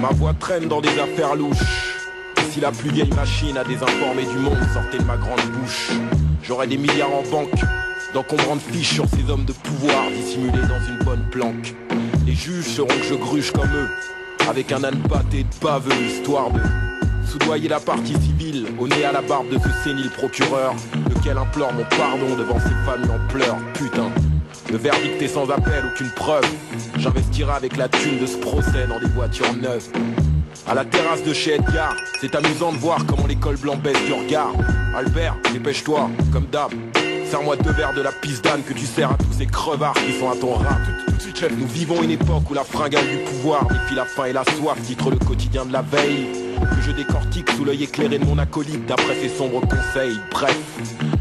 [0.00, 2.08] Ma voix traîne dans des affaires louches.
[2.50, 5.92] Si la plus vieille machine a désinformé du monde sortait de ma grande bouche,
[6.42, 7.62] j'aurais des milliards en banque,
[8.12, 11.72] d'encombrantes fiches sur ces hommes de pouvoir dissimulés dans une bonne planque.
[12.26, 13.90] Les juges seront que je gruge comme eux,
[14.48, 16.60] avec un âne pâté de paveux, histoire de
[17.26, 20.74] soudoyer la partie civile, au nez à la barbe de ce sénile procureur,
[21.08, 24.10] lequel implore mon pardon devant ses familles en pleurs, putain.
[24.70, 26.46] Le verdict est sans appel, aucune preuve.
[26.96, 29.88] J'investirai avec la thune de ce procès dans des voitures neuves.
[30.66, 34.12] À la terrasse de chez Edgar, c'est amusant de voir comment l'école blanc baisse du
[34.12, 34.52] regard.
[34.96, 36.72] Albert, dépêche-toi, comme d'hab.
[37.30, 40.18] Serre-moi deux verres de la pisse d'âne que tu sers à tous ces crevards qui
[40.18, 40.78] sont à ton rat.
[41.58, 44.80] Nous vivons une époque où la fringale du pouvoir défie la faim et la soif,
[44.82, 46.43] titre le quotidien de la veille.
[46.70, 50.18] Que je décortique sous l'œil éclairé de mon acolyte d'après ses sombres conseils.
[50.30, 50.58] Bref,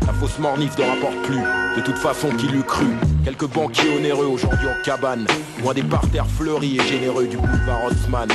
[0.06, 1.42] la fausse mornif ne rapporte plus.
[1.76, 2.86] De toute façon, qui l'eût cru
[3.26, 5.26] Quelques banquiers onéreux aujourd'hui en cabane,
[5.62, 8.30] loin des parterres fleuris et généreux du boulevard Haussmann.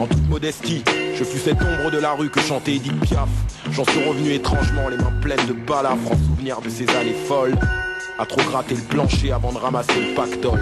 [0.00, 0.82] En toute modestie,
[1.16, 3.28] je fus cette ombre de la rue que chantait Edith Piaf.
[3.70, 7.56] J'en suis revenu étrangement, les mains pleines de balafres en souvenir de ces années folles.
[8.18, 10.60] À trop gratter le plancher avant de ramasser le pactole.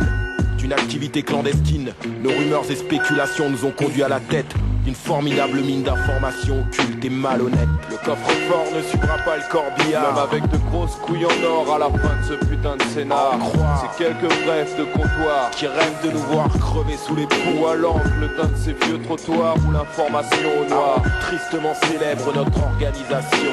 [0.58, 5.60] D'une activité clandestine, nos rumeurs et spéculations nous ont conduits à la tête d'une formidable
[5.60, 7.68] mine d'informations occultes et malhonnêtes.
[7.90, 11.78] Le coffre-fort ne suivra pas le corbillard, même avec de grosses couilles en or à
[11.78, 13.38] la fin de ce putain de Sénat.
[13.80, 17.74] C'est quelques brefs de comptoir qui rêvent de nous voir crever sous les poux à
[17.74, 23.52] l'angle d'un de ces vieux trottoirs où l'information au noir tristement célèbre notre organisation.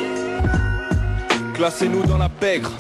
[1.54, 2.72] Classez-nous dans la pègre,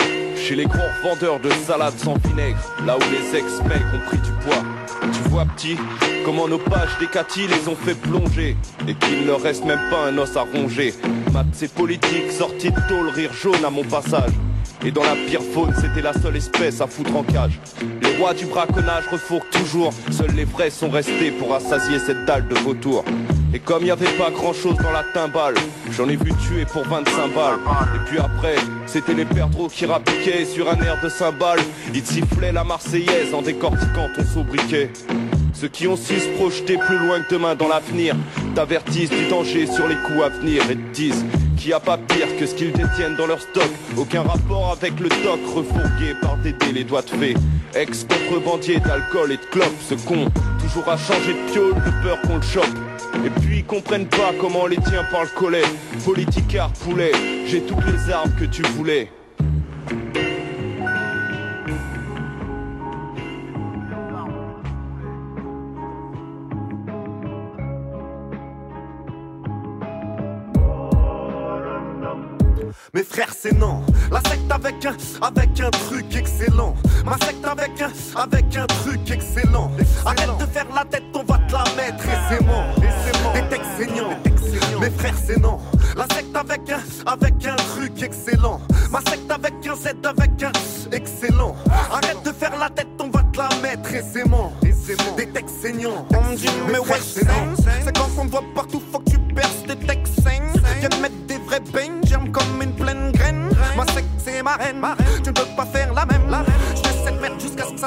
[0.45, 4.31] chez les gros vendeurs de salades sans vinaigre, là où les ex-mecs ont pris du
[4.43, 4.63] poids.
[5.01, 5.75] Tu vois petit,
[6.23, 8.55] comment nos pages décatis les ont fait plonger
[8.88, 10.93] et qu'il ne reste même pas un os à ronger.
[11.34, 14.34] Maths et politique sortis de tôle, rire jaune à mon passage.
[14.86, 17.60] Et dans la pire faune, c'était la seule espèce à foutre en cage.
[18.03, 22.47] Les rois du braconnage refourquent toujours, seuls les vrais sont restés pour assasier cette dalle
[22.47, 23.03] de vautour.
[23.55, 25.53] Et comme il n'y avait pas grand chose dans la timbale,
[25.91, 27.57] j'en ai vu tuer pour 25 balles.
[27.95, 31.59] Et puis après, c'était les perdreaux qui rappiquaient sur un air de cymbale.
[31.93, 34.91] Ils sifflaient la Marseillaise en décortiquant ton sobriquet.
[35.53, 38.17] Ceux qui ont su se projeter plus loin que demain dans l'avenir
[38.55, 41.23] t'avertissent du danger sur les coups à venir et te disent
[41.55, 43.69] qu'il n'y a pas pire que ce qu'ils détiennent dans leur stock?
[43.95, 47.35] Aucun rapport avec le doc refourgué par Dédé les doigts de fée.
[47.73, 50.29] Ex-contrebandier d'alcool et de clopes, ce con,
[50.61, 52.65] toujours à changer de piole de peur qu'on le chope.
[53.23, 55.63] Et puis ils comprennent pas comment les tiens par le collet.
[56.04, 57.12] Politicard, poulet,
[57.47, 59.10] j'ai toutes les armes que tu voulais.
[72.93, 73.82] Mes frères, c'est non.
[74.10, 76.75] La secte avec un, avec un truc excellent.
[77.06, 79.69] Ma secte avec un, avec un truc excellent.
[80.06, 82.06] Arrête de faire la tête, on va te la mettre.
[82.06, 82.84] Des textes
[83.77, 85.59] Mes frères, c'est non.
[85.97, 86.79] La secte avec un,
[87.11, 88.61] avec un truc excellent.
[88.89, 90.51] Ma secte avec un Z, avec un
[90.93, 91.55] excellent.
[91.91, 94.53] Arrête de faire la tête, on va te la mettre aisément.
[95.17, 96.05] Des textes saignants.
[96.11, 97.55] On me dit, mais ouais, c'est non.
[97.83, 100.53] C'est quand on te voit partout, faut que tu perces des textes sains.
[100.79, 103.49] Viens mettre des vrais beignes, germe comme une pleine graine.
[103.75, 104.81] Ma secte, c'est ma reine.
[105.23, 106.14] Tu ne peux pas faire la même.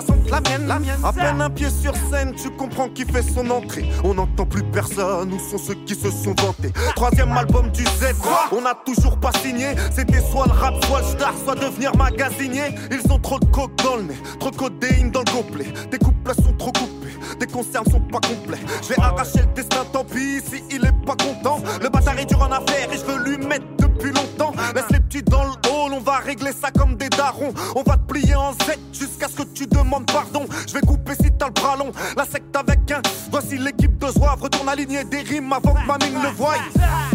[0.02, 0.66] Ça la mienne.
[0.66, 1.00] La mienne.
[1.04, 3.90] À peine un pied sur scène, tu comprends qui fait son entrée.
[4.04, 6.72] On n'entend plus personne, où sont ceux qui se sont vantés?
[6.94, 8.14] Troisième album du Z,
[8.52, 9.68] on n'a toujours pas signé.
[9.94, 12.74] C'était soit le rap, soit le star, soit devenir magasinier.
[12.90, 15.66] Ils ont trop de coke dans le nez, trop de codéine dans le complet.
[15.90, 17.16] Tes couples sont trop coupés.
[17.38, 18.58] Tes concerts ne sont pas complets.
[18.82, 21.60] Je vais arracher le destin, tant pis si il est pas content.
[21.82, 24.52] Le bâtard est dur en affaire et je veux lui mettre depuis longtemps.
[24.74, 24.97] Laisse les
[26.28, 27.54] régler ça comme des darons.
[27.74, 30.44] On va te plier en Z jusqu'à ce que tu demandes pardon.
[30.68, 31.90] Je vais couper si t'as le bras long.
[32.18, 33.00] La secte avec un.
[33.30, 34.42] Voici l'équipe de Zouave.
[34.42, 36.56] Retourne aligner des rimes avant que ma le voie.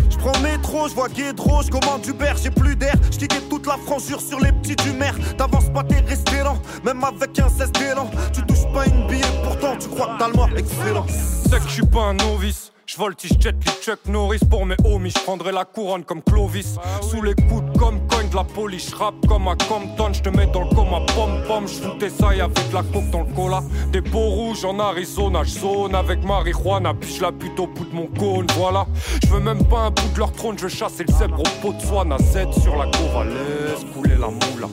[0.09, 2.95] Je prends métro, je vois Guédro, je commande Uber, j'ai plus d'air.
[3.11, 5.15] Je toute la France, jure sur les petits du maire.
[5.37, 8.09] T'avances pas, t'es resté lent, même avec un 16 d'élan.
[8.33, 11.05] Tu touches pas une billet, pourtant tu crois que t'as le excellent.
[11.07, 12.72] C'est que je suis pas un novice.
[12.93, 15.09] Je voltige jet les Chuck Norris pour mes homies.
[15.09, 16.75] Je prendrai la couronne comme Clovis.
[17.01, 18.91] Sous les coudes comme coin de la police.
[18.91, 20.13] Je rappe comme à Compton.
[20.13, 21.67] Je te mets dans le coma pom pom.
[21.67, 23.63] Je foutais ça avec la coke dans le cola.
[23.91, 25.43] Des beaux rouges en Arizona.
[25.43, 26.93] Je zone avec marijuana.
[26.93, 28.45] Puis je la bute au bout de mon cône.
[28.55, 28.85] Voilà.
[29.23, 30.59] Je veux même pas un bout de leur trône.
[30.59, 32.05] Je chasser le zèbre au pot de soie.
[32.19, 33.23] Z sur la cour.
[33.23, 34.67] Laisse couler la moula.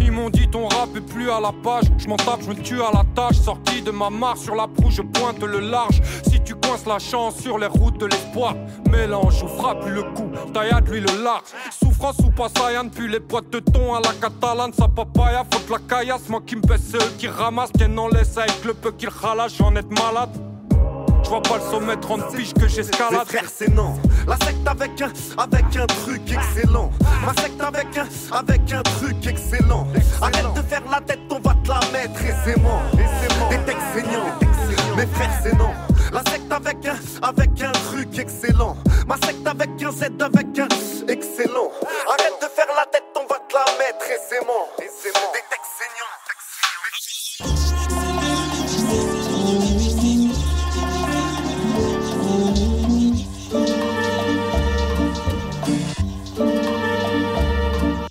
[0.00, 1.84] Ils m'ont dit ton rap est plus à la page.
[1.98, 3.36] Je m'en tape, je me tue à la tâche.
[3.36, 6.00] Sorti de ma mare sur la proue, je pointe le large.
[6.28, 8.54] Si tu coinces la chance sur les les routes de l'espoir.
[8.90, 11.44] Mélange ou frappe le coup, taillade lui le large.
[11.70, 12.48] Souffrance ou pas
[12.94, 16.28] puis les boîtes de thon à la catalane, sa papaya, faut la caillasse.
[16.28, 19.54] Moi qui me baisse, ceux qui ramassent, tiennent en laisse avec le peu qu'il ralasse,
[19.56, 20.30] j'en ai malade.
[21.22, 23.26] Je vois pas le sommet 30 piges que j'escalade.
[23.26, 23.94] frère, c'est non.
[24.28, 26.90] La secte avec un, avec un truc excellent.
[27.24, 29.88] Ma secte avec un, avec un truc excellent.
[30.20, 32.82] Arrête de faire la tête, on va te la mettre aisément.
[33.48, 34.34] Des textes saignants.
[34.96, 35.70] Mes frères, c'est non.
[39.94, 40.68] Z avec un
[41.08, 41.70] excellent.
[42.08, 44.68] Arrête de faire la tête, on va te la mettre aisément.
[44.76, 45.74] Des textes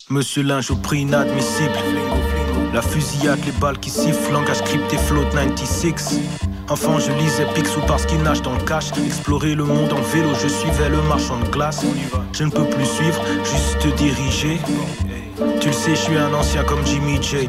[0.09, 1.73] Monsieur Linge au prix inadmissible.
[2.73, 6.21] La fusillade, les balles qui sifflent, langage crypté, float 96.
[6.69, 8.91] Enfant, je lisais Picsou parce qu'il nage dans le cash.
[9.05, 11.85] Explorer le monde en vélo, je suivais le marchand de glace.
[12.31, 14.59] Je ne peux plus suivre, juste diriger.
[15.91, 17.47] Je suis un ancien comme Jimmy J.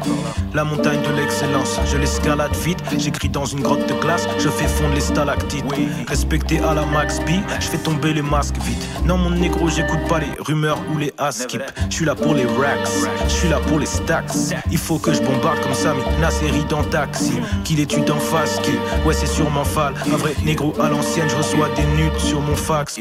[0.53, 2.79] La montagne de l'excellence, je l'escalade vite.
[2.97, 5.65] J'écris dans une grotte de glace, je fais fondre les stalactites.
[6.07, 7.29] Respecté à la Max B,
[7.59, 8.87] je fais tomber les masques vite.
[9.05, 11.61] Non, mon négro, j'écoute pas les rumeurs ou les askip.
[11.89, 12.89] Je suis là pour les racks,
[13.27, 14.31] je suis là pour les stacks.
[14.71, 17.39] Il faut que je bombarde comme ça, mais la série dans Taxi.
[17.63, 19.93] Qu'il étude en face, que ouais, c'est sûrement fall.
[20.13, 22.99] Un vrai négro à l'ancienne, je reçois des nudes sur mon fax.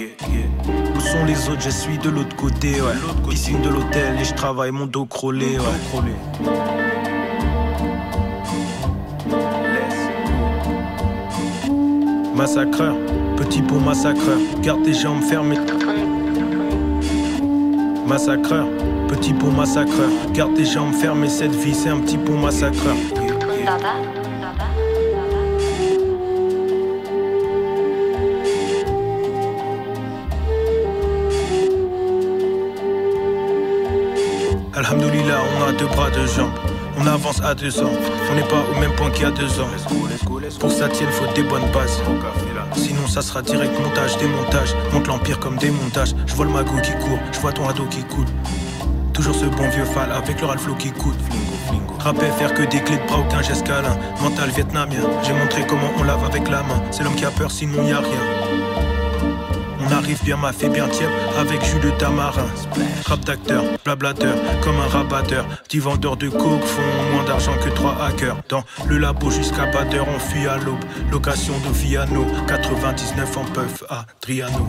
[0.97, 1.61] Où sont les autres?
[1.61, 2.95] Je suis de l'autre côté, ouais.
[3.45, 5.65] De l'hôtel et je travaille mon dos crôlé, ouais.
[12.37, 12.95] Massacreur,
[13.39, 15.57] petit pour massacreur, garde tes jambes fermées.
[18.07, 18.67] Massacreur,
[19.09, 21.31] petit pour massacreur, garde tes jambes fermées.
[21.31, 22.97] Cette vie, c'est un petit pour massacreur.
[34.85, 36.53] Alhamdoulilah, on a deux bras, deux jambes.
[36.99, 37.91] On avance à deux ans.
[38.31, 39.69] On n'est pas au même point qu'il y a deux ans.
[40.61, 42.03] Pour que ça tienne, faut des bonnes bases.
[42.77, 44.75] Sinon, ça sera direct montage, démontage.
[44.93, 46.15] Monte l'empire comme démontage.
[46.27, 48.27] Je vois le magot qui court, je vois ton ado qui coule.
[49.15, 51.19] Toujours ce bon vieux fal avec le ralflo qui coûte.
[52.01, 53.97] Rappel, faire que des clés de bras, aucun geste câlin.
[54.21, 56.83] Mental vietnamien, j'ai montré comment on lave avec la main.
[56.91, 58.44] C'est l'homme qui a peur, sinon y a rien.
[59.87, 61.09] On arrive bien fait bien tiep
[61.39, 62.47] avec jus de tamarin.
[63.07, 65.47] Rap d'acteur, blablateur, comme un rabatteur.
[65.65, 68.37] Petit vendeur de coke font moins d'argent que trois hackers.
[68.49, 70.85] Dans le labo jusqu'à batteur, on fuit à l'aube.
[71.11, 74.69] Location de Viano, 99 en puff à Triano.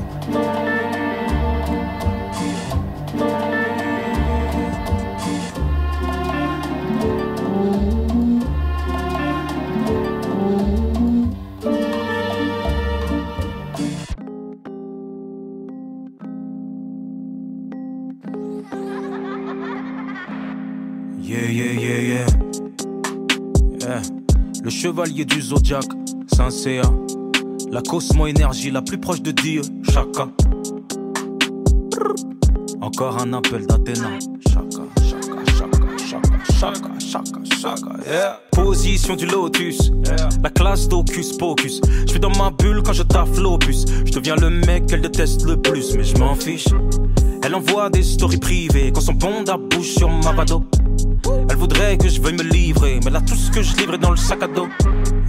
[25.16, 25.92] Chevalier du zodiaque,
[26.28, 26.50] Saint
[27.72, 30.28] La cosmo-énergie la plus proche de Dieu, Chaka.
[32.82, 34.20] Encore un appel d'Athéna.
[34.48, 36.28] Chaka, chaka, chaka,
[36.60, 38.40] chaka, chaka, chaka, yeah.
[38.52, 39.92] Position du lotus,
[40.44, 41.82] la classe d'Ocus Pocus.
[42.06, 43.86] Je suis dans ma bulle quand je taffe l'opus.
[44.06, 46.68] Je deviens le mec qu'elle déteste le plus, mais je m'en fiche.
[47.44, 50.64] Elle envoie des stories privées quand son bond bouche sur ma vado.
[51.50, 54.00] Elle voudrait que je veuille me livrer, mais là tout ce que je livre est
[54.00, 54.68] dans le sac à dos.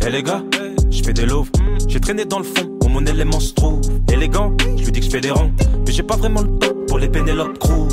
[0.07, 0.43] Et les gars,
[0.91, 1.51] je fais des loaves,
[1.89, 3.81] j'ai traîné dans le fond où mon élément se trouve.
[4.13, 5.53] Élégant, je lui dis que je fais des ronds,
[5.87, 7.89] mais j'ai pas vraiment le temps pour les Penelope Cruz.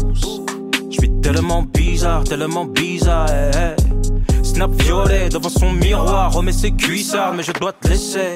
[0.89, 3.27] Je suis tellement bizarre, tellement bizarre.
[3.29, 4.43] Eh, eh.
[4.43, 8.33] Snap violet devant son miroir, remet ses cuissards, mais je dois te laisser.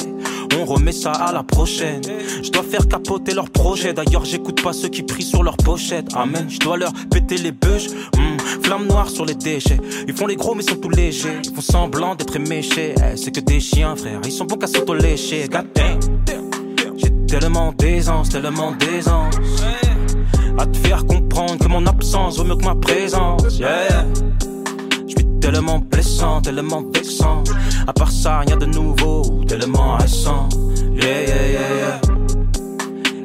[0.60, 2.02] On remet ça à la prochaine.
[2.44, 3.94] Je dois faire capoter leur projet.
[3.94, 6.08] D'ailleurs, j'écoute pas ceux qui prient sur leur pochette.
[6.16, 6.48] Amen.
[6.50, 7.90] Je dois leur péter les bûches.
[8.18, 9.80] Hmm, flamme noire sur les déchets.
[10.08, 11.40] Ils font les gros, mais sont tout légers.
[11.44, 12.96] Ils font semblant d'être éméchés.
[12.98, 14.20] Eh, c'est que des chiens, frère.
[14.26, 15.48] Ils sont bons qu'à s'auto-lécher.
[16.98, 19.36] J'ai tellement d'aisance, tellement d'aisance.
[20.58, 23.60] À te faire comprendre que mon absence vaut mieux que ma présence.
[25.40, 27.44] Tellement blessant, tellement vexant.
[27.88, 30.50] À part ça, rien de nouveau, tellement récent.
[30.94, 32.02] Yeah, yeah, yeah, yeah.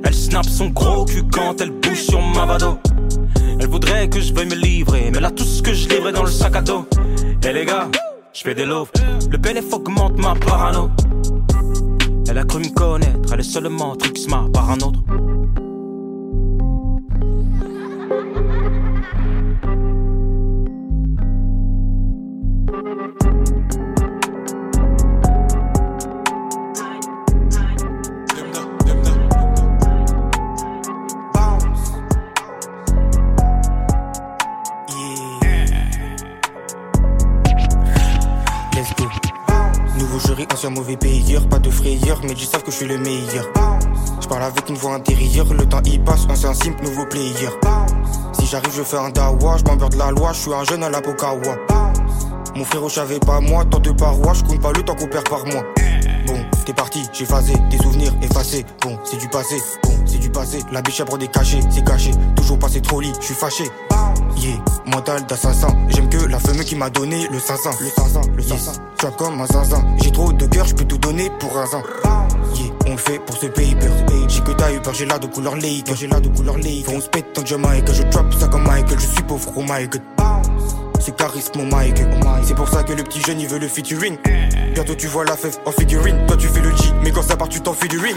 [0.05, 2.79] Elle snap son gros cul quand elle bouge sur ma vado.
[3.59, 6.25] Elle voudrait que je veuille me livrer, mais là tout ce que je livre dans
[6.25, 6.87] le sac à dos.
[7.45, 7.89] Eh les gars,
[8.33, 8.91] je fais des loaves,
[9.31, 10.91] le BLF augmente ma parano.
[12.29, 15.01] Elle a cru me connaître, elle est seulement Trixma par un autre.
[40.63, 43.47] Jury, ancien mauvais payeur, pas de frayeur, mais ils savent que je suis le meilleur.
[44.21, 47.49] Je parle avec une voix intérieure, le temps y passe, on un simple nouveau player.
[48.33, 50.91] Si j'arrive, je fais un dawa, je de la loi, je suis un jeune à
[50.91, 51.57] la Pokawa.
[52.55, 55.29] Mon frère, je pas moi, tant de parois, je compte pas le temps qu'on perd
[55.29, 55.65] par mois.
[56.27, 58.65] Bon, t'es parti, j'ai phasé, des souvenirs effacés.
[58.83, 60.61] Bon, c'est du passé, bon, c'est du passé.
[60.71, 62.13] La biche pour des cachets, c'est caché.
[62.37, 63.65] Toujours passé trop lit, je suis fâché.
[64.93, 65.69] Mental d'assassin.
[65.89, 67.71] J'aime que la femme qui m'a donné le 500.
[67.81, 68.73] Le 500, le 500.
[68.99, 69.85] Tu comme un zinzin.
[70.03, 71.83] J'ai trop de cœur, je peux tout donner pour un zin.
[72.55, 73.89] Yeah, on le fait pour ce paper.
[74.29, 75.91] J'ai que t'as eu peur, j'ai là de couleur lake.
[75.95, 76.85] J'ai là de couleur lake.
[76.85, 79.51] Faut on se pète tant que je Je drop ça comme Michael, je suis pauvre,
[79.57, 79.89] oh my
[81.03, 82.03] c'est charisme mon mic.
[82.45, 84.17] C'est pour ça que le petit jeune il veut le featuring.
[84.75, 86.25] Bientôt tu vois la fève en figurine.
[86.27, 88.17] Toi tu fais le G, mais quand ça part tu t'en fais du ring.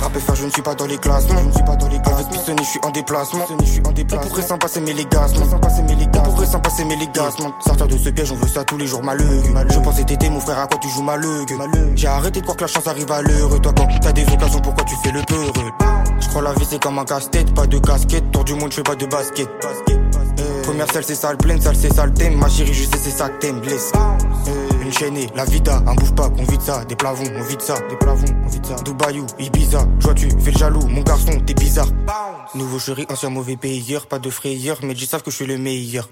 [0.00, 1.38] Rap faire, je ne suis pas dans les classements.
[1.38, 2.28] Je ne suis pas dans les classements.
[2.28, 3.46] Avec je suis en déplacement.
[3.60, 4.26] Je suis en déplacement.
[4.26, 5.46] On pourrait s'en passer mes légassements.
[5.46, 7.52] On pourrait s'en passer mes légassements.
[7.64, 9.42] Sortir de ce piège, on veut ça tous les jours malheureux.
[9.70, 11.46] Je pensais t'aider mon frère, à quoi tu joues malheureux.
[11.94, 13.60] J'ai arrêté de croire que la chance arrive à l'heure.
[13.60, 15.70] Toi quand t'as des occasions, pourquoi tu fais le peureux?
[16.20, 18.30] Je crois la vie c'est comme un casse-tête, pas de casquette.
[18.32, 19.48] Tour du monde, je fais pas de basket.
[19.60, 20.01] Première
[20.92, 22.36] salle c'est sale pleine, salle c'est sale thème.
[22.36, 23.92] Ma chérie, je sais c'est ça que t'aimes, blesse.
[24.48, 26.84] Euh, une chaînée, la vida, un bouffe pas, qu'on vide ça.
[26.84, 28.76] Des plavons, on vide ça, des plavons, on vide ça.
[28.84, 31.88] Dubaïou, Ibiza, toi tu fais le jaloux, mon garçon, t'es bizarre.
[32.54, 35.58] Nouveau chéri, ancien mauvais payeur, pas de frayeur, mais ils savent que je suis le
[35.58, 36.08] meilleur.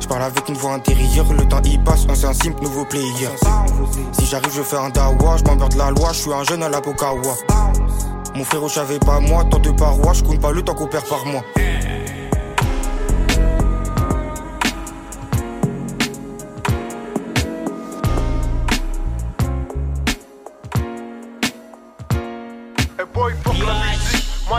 [0.00, 3.28] Je parle avec une voix intérieure, le temps y passe, on un simple nouveau player.
[4.12, 6.68] Si j'arrive, je fais un dawa, je de la loi, je suis un jeune à
[6.68, 7.34] la Pokawa.
[8.34, 10.86] Mon frère, je savais pas moi, tant de parois, je compte pas le temps qu'on
[10.86, 11.24] perd par.
[11.26, 11.42] Moi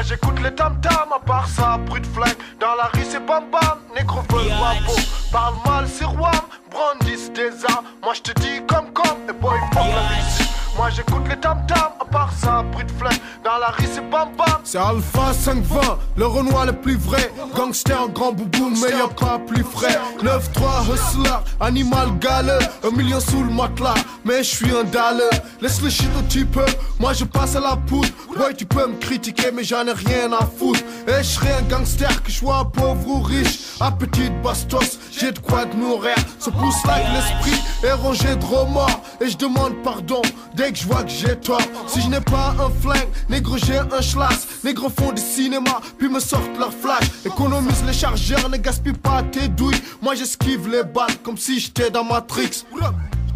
[0.06, 2.38] j'écoute les tam tam, à part ça, bruit de flingue.
[2.60, 4.96] Dans la rue c'est bam bam, négro veut guapo.
[5.32, 6.32] Parle mal, c'est roi,
[6.72, 7.86] brandissent des armes.
[8.04, 10.43] Moi je te dis comme comme, et boy, fuck la musique.
[10.76, 13.20] Moi j'écoute les tam tam, à part ça, bruit de flingue.
[13.44, 14.60] Dans la rue c'est bam bam.
[14.64, 17.32] C'est Alpha 520, le Renoir le plus vrai.
[17.56, 20.00] Gangster, grand boubou, meilleur pas plus frais.
[20.24, 22.60] 9-3 hustler, animal galeux.
[22.84, 23.94] Un million sous le matelas,
[24.26, 25.22] mais je suis un dalle.
[25.62, 26.66] Laisse le shit petit peu,
[27.00, 28.10] moi je passe à la poudre.
[28.36, 30.82] Ouais, tu peux me critiquer, mais j'en ai rien à foutre.
[31.08, 33.60] Et je serai un gangster, que je sois pauvre ou riche.
[33.80, 36.16] À petite bastos, j'ai de quoi de nourrir.
[36.40, 39.02] Se pousse like l'esprit est rangé de remords.
[39.22, 40.22] Et je demande pardon
[40.64, 41.62] dès que je vois que j'ai tort.
[41.88, 44.64] Si je n'ai pas un flingue, négro j'ai un schlass.
[44.64, 47.26] Négro font du cinéma, puis me sortent leur flash.
[47.26, 49.82] Économise les chargeurs, ne gaspille pas tes douilles.
[50.02, 52.66] Moi j'esquive les balles comme si j'étais dans Matrix.
[52.72, 52.88] Ouais,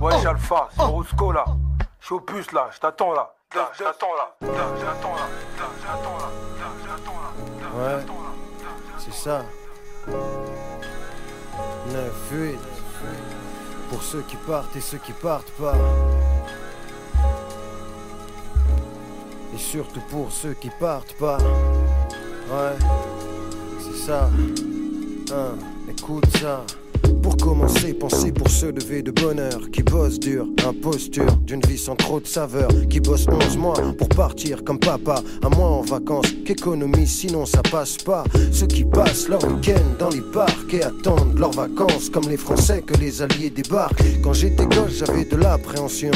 [0.02, 1.32] oh, Alpha, c'est oh.
[1.32, 1.46] là.
[2.00, 3.34] Je suis au puce là, je t'attends là.
[3.56, 4.36] Là, je t'attends là.
[4.42, 4.64] Là, là.
[4.80, 5.30] Là,
[6.06, 6.28] là.
[7.64, 7.98] Là, là.
[7.98, 8.06] Ouais,
[8.98, 9.44] c'est ça.
[12.32, 12.56] 9-8.
[13.90, 15.74] Pour ceux qui partent et ceux qui partent pas.
[19.58, 21.40] Et surtout pour ceux qui partent pas.
[21.40, 22.78] Ouais,
[23.80, 24.30] c'est ça.
[25.32, 25.56] Hein,
[25.90, 26.64] écoute ça.
[27.22, 31.96] Pour commencer, pensez pour se lever de bonheur, qui bosse dur, imposture d'une vie sans
[31.96, 36.34] trop de saveur, qui bosse 11 mois pour partir comme papa, un mois en vacances,
[36.46, 38.24] qu'économise sinon ça passe pas.
[38.52, 42.82] Ceux qui passent leur week-end dans les parcs et attendent leurs vacances, comme les Français
[42.82, 44.04] que les Alliés débarquent.
[44.24, 46.12] Quand j'étais gosse, j'avais de l'appréhension,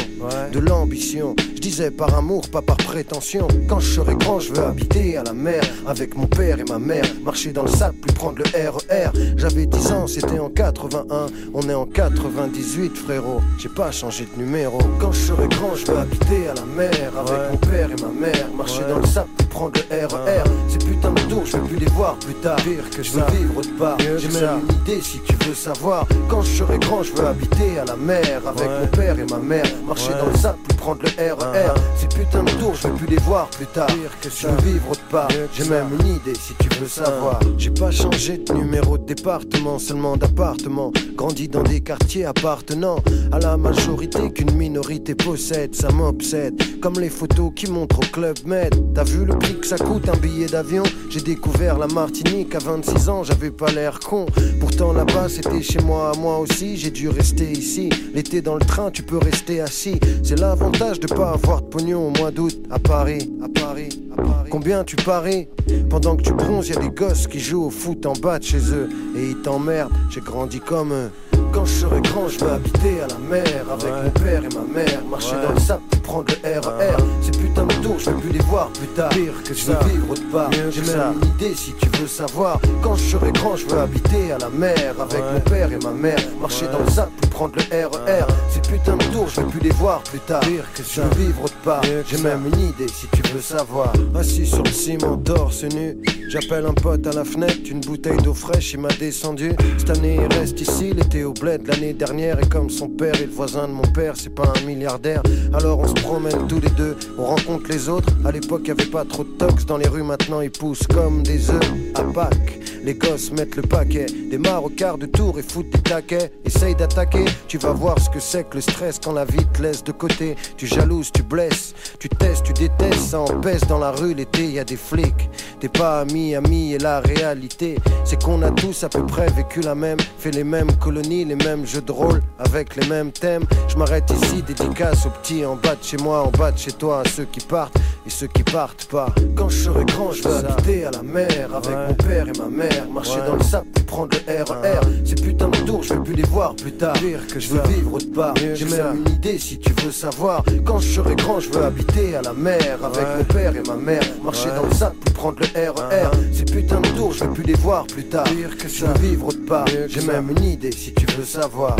[0.51, 1.35] de l'ambition.
[1.55, 3.47] Je disais par amour, pas par prétention.
[3.67, 6.79] Quand je serai grand, je veux habiter à la mer avec mon père et ma
[6.79, 9.11] mère, marcher dans le sable, plus prendre le RER.
[9.15, 10.49] E j'avais 10 ans, c'était en
[10.91, 14.79] 81, on est en 98 frérot, j'ai pas changé de numéro.
[14.99, 18.27] Quand je serai grand, je veux habiter à la mer avec mon père et ma
[18.27, 20.43] mère, marcher dans le sable prendre le RER.
[20.67, 22.55] Ces putains de tours, je veux plus les voir plus tard.
[22.57, 23.97] Pire que je veux vivre autre part.
[23.99, 26.07] J'ai même une idée si tu veux savoir.
[26.29, 29.37] Quand je serai grand, je veux habiter à la mer avec mon père et ma
[29.37, 31.73] mère, marcher dans le sable prendre le RER.
[31.95, 33.87] Ces putains de tours, je veux plus les voir plus tard.
[34.21, 35.29] Que je veux vivre autre part.
[35.53, 37.39] J'ai même une idée si tu veux savoir.
[37.57, 40.91] J'ai pas changé de numéro de département, seulement d'appartement.
[41.15, 42.97] Grandi dans des quartiers appartenant
[43.31, 45.75] à la majorité qu'une minorité possède.
[45.75, 48.73] Ça m'obsède, comme les photos qui montrent au club Med.
[48.95, 50.83] T'as vu le prix que ça coûte un billet d'avion?
[51.09, 54.25] J'ai découvert la Martinique à 26 ans, j'avais pas l'air con.
[54.59, 57.89] Pourtant là-bas c'était chez moi, moi aussi, j'ai dû rester ici.
[58.15, 59.99] L'été dans le train, tu peux rester assis.
[60.23, 60.39] C'est
[60.71, 64.49] l'avantage de pas avoir de pognon au mois d'août à Paris, à Paris, à Paris.
[64.49, 65.47] Combien tu paries?
[65.89, 68.43] Pendant que tu bronzes, y a des gosses qui jouent au foot en bas de
[68.43, 69.91] chez eux et ils t'emmerdent.
[70.09, 71.11] J'ai grandi comme eux.
[71.51, 74.73] Quand je serai grand, je veux habiter à la mer avec mon père et ma
[74.73, 77.03] mère, marcher dans le sable, prendre le RER.
[77.21, 79.09] Ces putains de tours, je veux plus les voir plus tard.
[79.09, 80.49] Pire que je veux vivre autre part.
[80.51, 82.59] J'ai même une idée si tu veux savoir.
[82.81, 85.91] Quand je serai grand, je veux habiter à la mer avec mon père et ma
[85.91, 88.25] mère, marcher dans le sable, prendre le RER.
[88.49, 90.41] Ces putains de tours, je vais plus les voir plus tard.
[90.41, 91.81] Pire que je veux vivre autre part.
[92.07, 93.91] J'ai même une idée si tu veux savoir.
[94.15, 95.97] Assis sur le ciment, torse nu.
[96.29, 99.51] J'appelle un pote à la fenêtre, une bouteille d'eau fraîche, il m'a descendu.
[99.77, 102.39] Cette année, il reste ici, était au l'année dernière.
[102.39, 105.21] Et comme son père et le voisin de mon père, c'est pas un milliardaire.
[105.53, 108.13] Alors on se promène tous les deux, on rencontre les autres.
[108.25, 111.23] À l'époque, y avait pas trop de tox dans les rues, maintenant ils poussent comme
[111.23, 112.59] des œufs à Pâques.
[112.83, 116.31] Les gosses mettent le paquet, démarrent au quart de tour et foutent des taquets.
[116.45, 119.61] Essaye d'attaquer, tu vas voir ce que c'est que le stress quand la vie te
[119.61, 120.35] laisse de côté.
[120.57, 124.59] Tu jalouses, tu blesses, tu testes, tu détestes, ça empêche dans la rue l'été, y
[124.59, 125.29] a des flics.
[125.59, 129.61] T'es pas ami, ami, et la réalité, c'est qu'on a tous à peu près vécu
[129.61, 133.43] la même, fait les mêmes colonies, les mêmes jeux de rôle, avec les mêmes thèmes.
[133.67, 136.71] Je m'arrête ici, dédicace aux petits en bas de chez moi, en bas de chez
[136.71, 137.77] toi, à ceux qui partent
[138.07, 139.13] et ceux qui partent pas.
[139.35, 142.47] Quand je serai grand, je veux habiter à la mer avec mon père et ma
[142.47, 144.79] mère, marcher dans le sable puis prendre le RER.
[145.05, 146.93] Ces putains de tours, je vais plus les voir plus tard.
[146.93, 148.33] Pire que je veux vivre autre part.
[148.35, 150.43] J'ai même une idée si tu veux savoir.
[150.65, 153.75] Quand je serai grand, je veux habiter à la mer avec mon père et ma
[153.75, 156.11] mère, marcher dans le sable puis prendre le RER.
[156.31, 158.23] Ces putains de tours, je vais plus les voir plus tard.
[158.25, 159.65] Pire que je veux vivre autre part.
[159.87, 161.75] J'ai même une idée si tu veux savoir.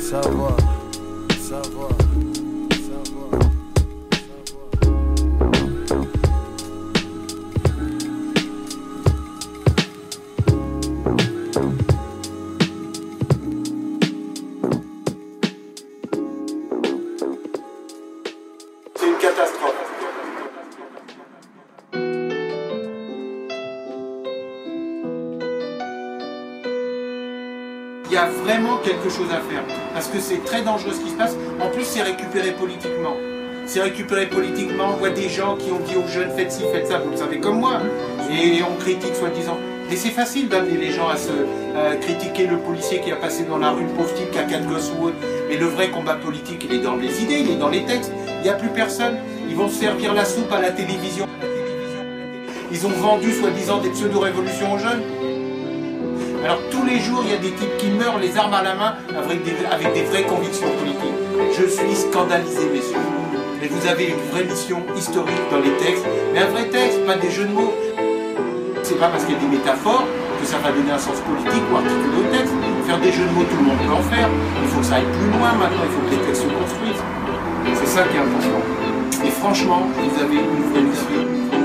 [0.00, 0.56] Savoir,
[1.48, 1.99] savoir.
[29.10, 29.62] Chose à faire.
[29.92, 31.36] Parce que c'est très dangereux ce qui se passe.
[31.60, 33.16] En plus, c'est récupéré politiquement.
[33.66, 34.90] C'est récupéré politiquement.
[34.94, 37.16] On voit des gens qui ont dit aux jeunes faites ci, faites ça, vous le
[37.16, 37.80] savez comme moi.
[38.32, 39.58] Et on critique soi-disant.
[39.88, 41.30] Mais c'est facile d'amener les gens à se
[41.76, 44.44] à critiquer le policier qui a passé dans la rue, le pauvre type qui a
[44.44, 45.16] quatre gosses ou autre.
[45.48, 48.12] Mais le vrai combat politique, il est dans les idées, il est dans les textes.
[48.38, 49.16] Il n'y a plus personne.
[49.48, 51.26] Ils vont servir la soupe à la télévision.
[52.72, 55.02] Ils ont vendu soi-disant des pseudo-révolutions aux jeunes.
[56.80, 58.94] Tous les jours, il y a des types qui meurent les armes à la main
[59.12, 61.20] avec des, avec des vraies convictions politiques.
[61.52, 62.96] Je suis scandalisé, messieurs.
[63.60, 66.06] Mais vous avez une vraie mission historique dans les textes.
[66.32, 67.74] Mais un vrai texte, pas des jeux de mots.
[68.82, 70.06] C'est pas parce qu'il y a des métaphores
[70.40, 72.54] que ça va donner un sens politique ou articuler au texte.
[72.86, 74.28] Faire des jeux de mots, tout le monde peut en faire.
[74.64, 77.04] Il faut que ça aille plus loin maintenant, il faut que les textes se construisent.
[77.76, 78.64] C'est ça qui est important.
[79.20, 81.59] Et franchement, vous avez une vraie mission.